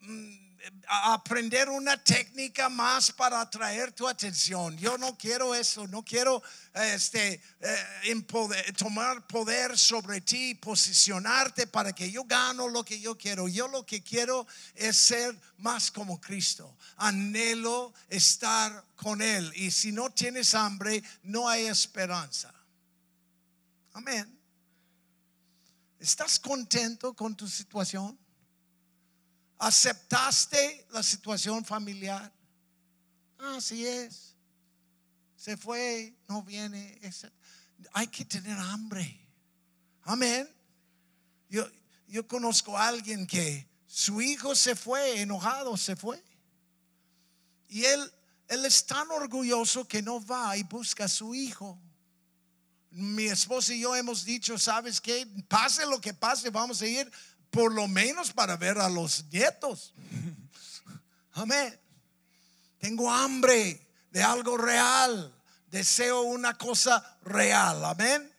mm, 0.00 0.42
aprender 0.86 1.68
una 1.68 2.02
técnica 2.02 2.68
más 2.68 3.10
para 3.10 3.40
atraer 3.40 3.92
tu 3.92 4.06
atención. 4.06 4.76
Yo 4.78 4.96
no 4.98 5.16
quiero 5.16 5.54
eso, 5.54 5.86
no 5.88 6.04
quiero 6.04 6.42
este, 6.74 7.40
eh, 7.60 8.22
tomar 8.76 9.26
poder 9.26 9.78
sobre 9.78 10.20
ti, 10.20 10.54
posicionarte 10.54 11.66
para 11.66 11.92
que 11.92 12.10
yo 12.10 12.24
gano 12.24 12.68
lo 12.68 12.84
que 12.84 13.00
yo 13.00 13.16
quiero. 13.16 13.48
Yo 13.48 13.68
lo 13.68 13.84
que 13.84 14.02
quiero 14.02 14.46
es 14.74 14.96
ser 14.96 15.36
más 15.58 15.90
como 15.90 16.20
Cristo. 16.20 16.76
Anhelo 16.96 17.92
estar 18.08 18.84
con 18.96 19.20
Él. 19.20 19.52
Y 19.56 19.70
si 19.70 19.92
no 19.92 20.10
tienes 20.10 20.54
hambre, 20.54 21.02
no 21.22 21.48
hay 21.48 21.66
esperanza. 21.66 22.52
Amén. 23.94 24.41
¿Estás 26.02 26.40
contento 26.40 27.14
con 27.14 27.36
tu 27.36 27.46
situación? 27.46 28.18
¿Aceptaste 29.56 30.88
la 30.90 31.00
situación 31.00 31.64
familiar? 31.64 32.32
Así 33.38 33.86
es. 33.86 34.34
Se 35.36 35.56
fue, 35.56 36.12
no 36.26 36.42
viene. 36.42 37.00
Hay 37.92 38.08
que 38.08 38.24
tener 38.24 38.58
hambre. 38.58 39.16
Amén. 40.02 40.52
Yo, 41.48 41.70
yo 42.08 42.26
conozco 42.26 42.76
a 42.76 42.88
alguien 42.88 43.24
que 43.24 43.68
su 43.86 44.20
hijo 44.20 44.56
se 44.56 44.74
fue, 44.74 45.20
enojado 45.20 45.76
se 45.76 45.94
fue. 45.94 46.20
Y 47.68 47.84
él, 47.84 48.12
él 48.48 48.64
es 48.64 48.84
tan 48.86 49.08
orgulloso 49.12 49.86
que 49.86 50.02
no 50.02 50.20
va 50.26 50.56
y 50.56 50.64
busca 50.64 51.04
a 51.04 51.08
su 51.08 51.32
hijo. 51.32 51.80
Mi 52.92 53.24
esposa 53.24 53.74
y 53.74 53.80
yo 53.80 53.96
hemos 53.96 54.24
dicho, 54.24 54.58
¿sabes 54.58 55.00
qué? 55.00 55.26
Pase 55.48 55.86
lo 55.86 56.00
que 56.00 56.12
pase, 56.14 56.50
vamos 56.50 56.82
a 56.82 56.86
ir 56.86 57.10
por 57.50 57.72
lo 57.72 57.88
menos 57.88 58.32
para 58.32 58.56
ver 58.56 58.78
a 58.78 58.88
los 58.88 59.24
nietos. 59.30 59.94
Amén. 61.32 61.78
Tengo 62.78 63.10
hambre 63.10 63.80
de 64.10 64.22
algo 64.22 64.56
real. 64.56 65.34
Deseo 65.70 66.22
una 66.22 66.56
cosa 66.58 67.18
real. 67.22 67.84
Amén. 67.84 68.30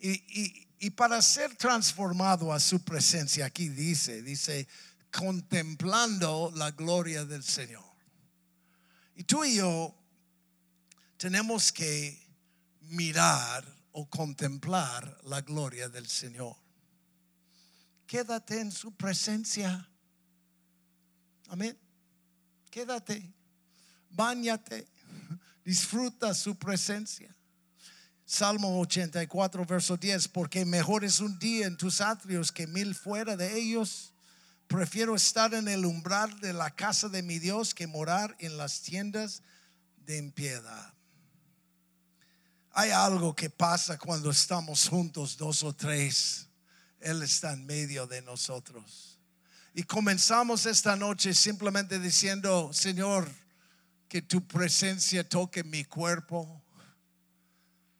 Y, 0.00 0.66
y 0.78 0.90
para 0.90 1.22
ser 1.22 1.56
transformado 1.56 2.52
a 2.52 2.60
su 2.60 2.80
presencia, 2.82 3.46
aquí 3.46 3.68
dice, 3.68 4.22
dice, 4.22 4.68
contemplando 5.10 6.52
la 6.54 6.70
gloria 6.70 7.24
del 7.24 7.42
Señor. 7.42 7.84
Y 9.14 9.24
tú 9.24 9.44
y 9.44 9.56
yo 9.56 9.94
tenemos 11.16 11.72
que 11.72 12.25
mirar 12.88 13.64
o 13.92 14.08
contemplar 14.08 15.18
la 15.24 15.40
gloria 15.40 15.88
del 15.88 16.06
Señor 16.06 16.56
quédate 18.06 18.60
en 18.60 18.72
su 18.72 18.92
presencia. 18.92 19.88
Amén. 21.48 21.76
Quédate, 22.70 23.32
bañate, 24.10 24.86
disfruta 25.64 26.34
su 26.34 26.56
presencia. 26.56 27.34
Salmo 28.24 28.80
84, 28.80 29.64
verso 29.64 29.96
10, 29.96 30.28
porque 30.28 30.64
mejor 30.64 31.04
es 31.04 31.20
un 31.20 31.38
día 31.38 31.66
en 31.66 31.76
tus 31.76 32.00
atrios 32.00 32.50
que 32.50 32.66
mil 32.66 32.94
fuera 32.94 33.36
de 33.36 33.56
ellos. 33.56 34.12
Prefiero 34.66 35.14
estar 35.14 35.54
en 35.54 35.68
el 35.68 35.84
umbral 35.84 36.40
de 36.40 36.52
la 36.52 36.70
casa 36.74 37.08
de 37.08 37.22
mi 37.22 37.38
Dios 37.38 37.72
que 37.72 37.86
morar 37.86 38.36
en 38.40 38.56
las 38.56 38.82
tiendas 38.82 39.42
de 39.98 40.18
impiedad. 40.18 40.95
Hay 42.78 42.90
algo 42.90 43.34
que 43.34 43.48
pasa 43.48 43.96
cuando 43.96 44.30
estamos 44.30 44.86
juntos 44.86 45.38
dos 45.38 45.62
o 45.62 45.72
tres 45.72 46.46
él 47.00 47.22
está 47.22 47.54
en 47.54 47.64
medio 47.64 48.06
de 48.06 48.20
nosotros. 48.20 49.18
Y 49.72 49.82
comenzamos 49.84 50.66
esta 50.66 50.94
noche 50.94 51.32
simplemente 51.32 51.98
diciendo, 51.98 52.70
Señor, 52.74 53.30
que 54.10 54.20
tu 54.20 54.46
presencia 54.46 55.26
toque 55.26 55.64
mi 55.64 55.84
cuerpo. 55.86 56.62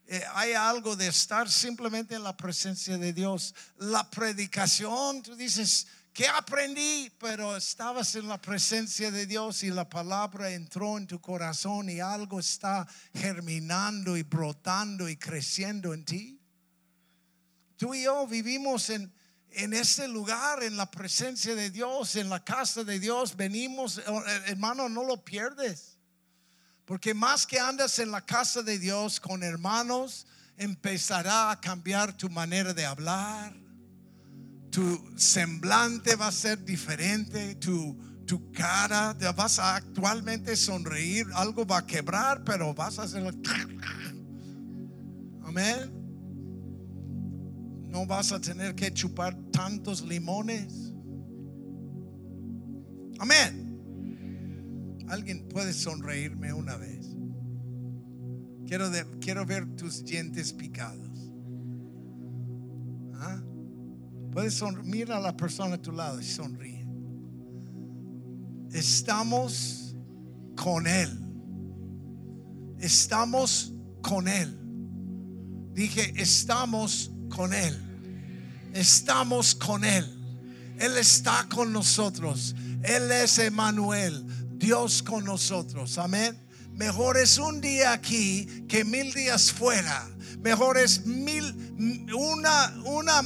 Eh, 0.09 0.23
hay 0.35 0.53
algo 0.53 0.95
de 0.95 1.07
estar 1.07 1.51
simplemente 1.51 2.15
en 2.15 2.23
la 2.23 2.37
presencia 2.37 2.99
de 2.99 3.15
Dios. 3.15 3.55
La 3.79 4.11
predicación, 4.11 5.23
tú 5.23 5.35
dices, 5.37 5.87
¿qué 6.17 6.27
aprendí? 6.29 7.13
Pero 7.21 7.55
estabas 7.55 8.15
en 8.15 8.27
la 8.27 8.41
presencia 8.41 9.11
de 9.11 9.27
Dios 9.27 9.63
y 9.63 9.71
la 9.71 9.87
palabra 9.87 10.51
entró 10.51 10.97
en 10.97 11.07
tu 11.07 11.21
corazón 11.21 11.91
y 11.91 12.01
algo 12.01 12.41
está 12.41 12.89
germinando 13.13 14.17
y 14.17 14.23
brotando 14.23 15.11
y 15.11 15.19
creciendo 15.19 15.93
en 15.93 16.07
ti. 16.07 16.41
Tú 17.77 17.95
y 17.95 18.05
yo 18.05 18.27
vivimos 18.27 18.89
en, 18.89 19.13
en 19.51 19.75
ese 19.75 20.09
lugar, 20.09 20.63
en 20.63 20.79
la 20.79 20.91
presencia 20.91 21.55
de 21.55 21.69
Dios, 21.69 22.17
en 22.17 22.31
la 22.31 22.43
casa 22.43 22.83
de 22.83 22.99
Dios. 22.99 23.37
Venimos, 23.37 23.99
eh, 23.99 24.03
hermano, 24.47 24.89
no 24.89 25.05
lo 25.05 25.23
pierdes. 25.23 25.99
Porque 26.87 27.13
más 27.13 27.47
que 27.47 27.61
andas 27.61 27.99
en 27.99 28.11
la 28.11 28.25
casa 28.25 28.63
de 28.63 28.79
Dios 28.79 29.21
con 29.21 29.43
hermanos, 29.43 30.27
empezará 30.57 31.51
a 31.51 31.61
cambiar 31.61 32.17
tu 32.17 32.31
manera 32.31 32.73
de 32.73 32.87
hablar. 32.87 33.66
Tu 34.77 34.85
semblante 35.17 36.17
va 36.17 36.27
a 36.27 36.33
ser 36.33 36.63
diferente. 36.63 37.55
Tu, 37.55 37.97
tu 38.27 38.53
cara, 38.53 39.17
vas 39.35 39.59
a 39.59 39.77
actualmente 39.77 40.55
sonreír. 40.55 41.27
Algo 41.33 41.65
va 41.65 41.79
a 41.79 41.87
quebrar, 41.87 42.45
pero 42.45 42.75
vas 42.75 42.99
a 42.99 43.05
hacer. 43.05 43.23
Amén 45.45 45.97
no 47.97 48.05
vas 48.05 48.31
a 48.31 48.39
tener 48.39 48.75
que 48.75 48.93
chupar 48.93 49.35
tantos 49.51 50.03
limones. 50.03 50.93
Amén. 53.19 55.07
Alguien 55.09 55.49
puede 55.49 55.73
sonreírme 55.73 56.53
una 56.53 56.77
vez. 56.77 57.17
Quiero, 58.67 58.91
quiero 59.19 59.47
ver 59.47 59.77
tus 59.77 60.05
dientes 60.05 60.53
picados. 60.53 61.33
¿Ah? 63.15 63.41
Puedes 64.37 64.63
mira 64.85 65.17
a 65.17 65.21
la 65.21 65.35
persona 65.35 65.77
a 65.77 65.79
tu 65.79 65.93
lado 65.93 66.21
y 66.21 66.25
sonríe. 66.25 66.87
Estamos 68.71 69.97
con 70.55 70.87
Él. 70.87 71.11
Estamos 72.79 73.73
con 74.03 74.29
Él. 74.29 74.55
Dije, 75.73 76.13
estamos 76.21 77.11
con 77.31 77.55
Él 77.55 77.87
estamos 78.77 79.55
con 79.55 79.85
Él. 79.85 80.05
Él 80.79 80.97
está 80.99 81.47
con 81.49 81.73
nosotros. 81.73 82.55
Él 82.83 83.11
es 83.11 83.39
Emanuel, 83.39 84.25
Dios 84.59 85.03
con 85.03 85.25
nosotros. 85.25 85.99
Amén. 85.99 86.39
Mejor 86.73 87.17
es 87.17 87.39
un 87.39 87.61
día 87.61 87.93
aquí 87.93 88.65
que 88.69 88.85
mil 88.85 89.13
días 89.15 89.51
fuera. 89.51 90.07
Mejor 90.41 90.77
es 90.77 91.07
mil, 91.07 92.07
una, 92.15 92.75
una, 92.85 93.23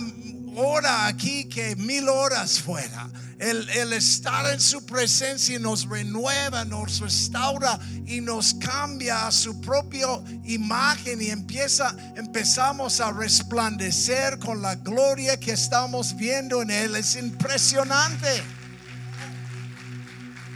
hora 0.56 1.06
aquí 1.06 1.48
que 1.48 1.76
mil 1.76 2.08
horas 2.08 2.60
fuera. 2.60 3.08
El, 3.38 3.92
estar 3.94 4.52
en 4.52 4.60
su 4.60 4.84
presencia 4.84 5.58
nos 5.58 5.88
renueva, 5.88 6.64
nos 6.66 7.00
restaura 7.00 7.78
y 8.06 8.20
nos 8.20 8.52
cambia 8.54 9.26
a 9.26 9.32
su 9.32 9.58
propia 9.62 10.08
imagen 10.44 11.22
y 11.22 11.30
empieza, 11.30 11.96
empezamos 12.16 13.00
a 13.00 13.12
resplandecer 13.12 14.38
con 14.38 14.60
la 14.60 14.74
gloria 14.74 15.40
que 15.40 15.52
estamos 15.52 16.14
viendo 16.14 16.60
en 16.60 16.70
Él. 16.70 16.96
Es 16.96 17.16
impresionante. 17.16 18.42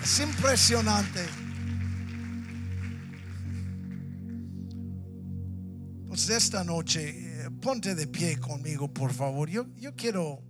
Es 0.03 0.20
impresionante. 0.20 1.26
Pues 6.07 6.28
esta 6.28 6.62
noche, 6.62 7.34
ponte 7.51 7.95
de 7.95 8.07
pie 8.07 8.38
conmigo, 8.38 8.88
por 8.88 9.12
favor. 9.12 9.49
Yo, 9.49 9.66
yo 9.76 9.95
quiero 9.95 10.42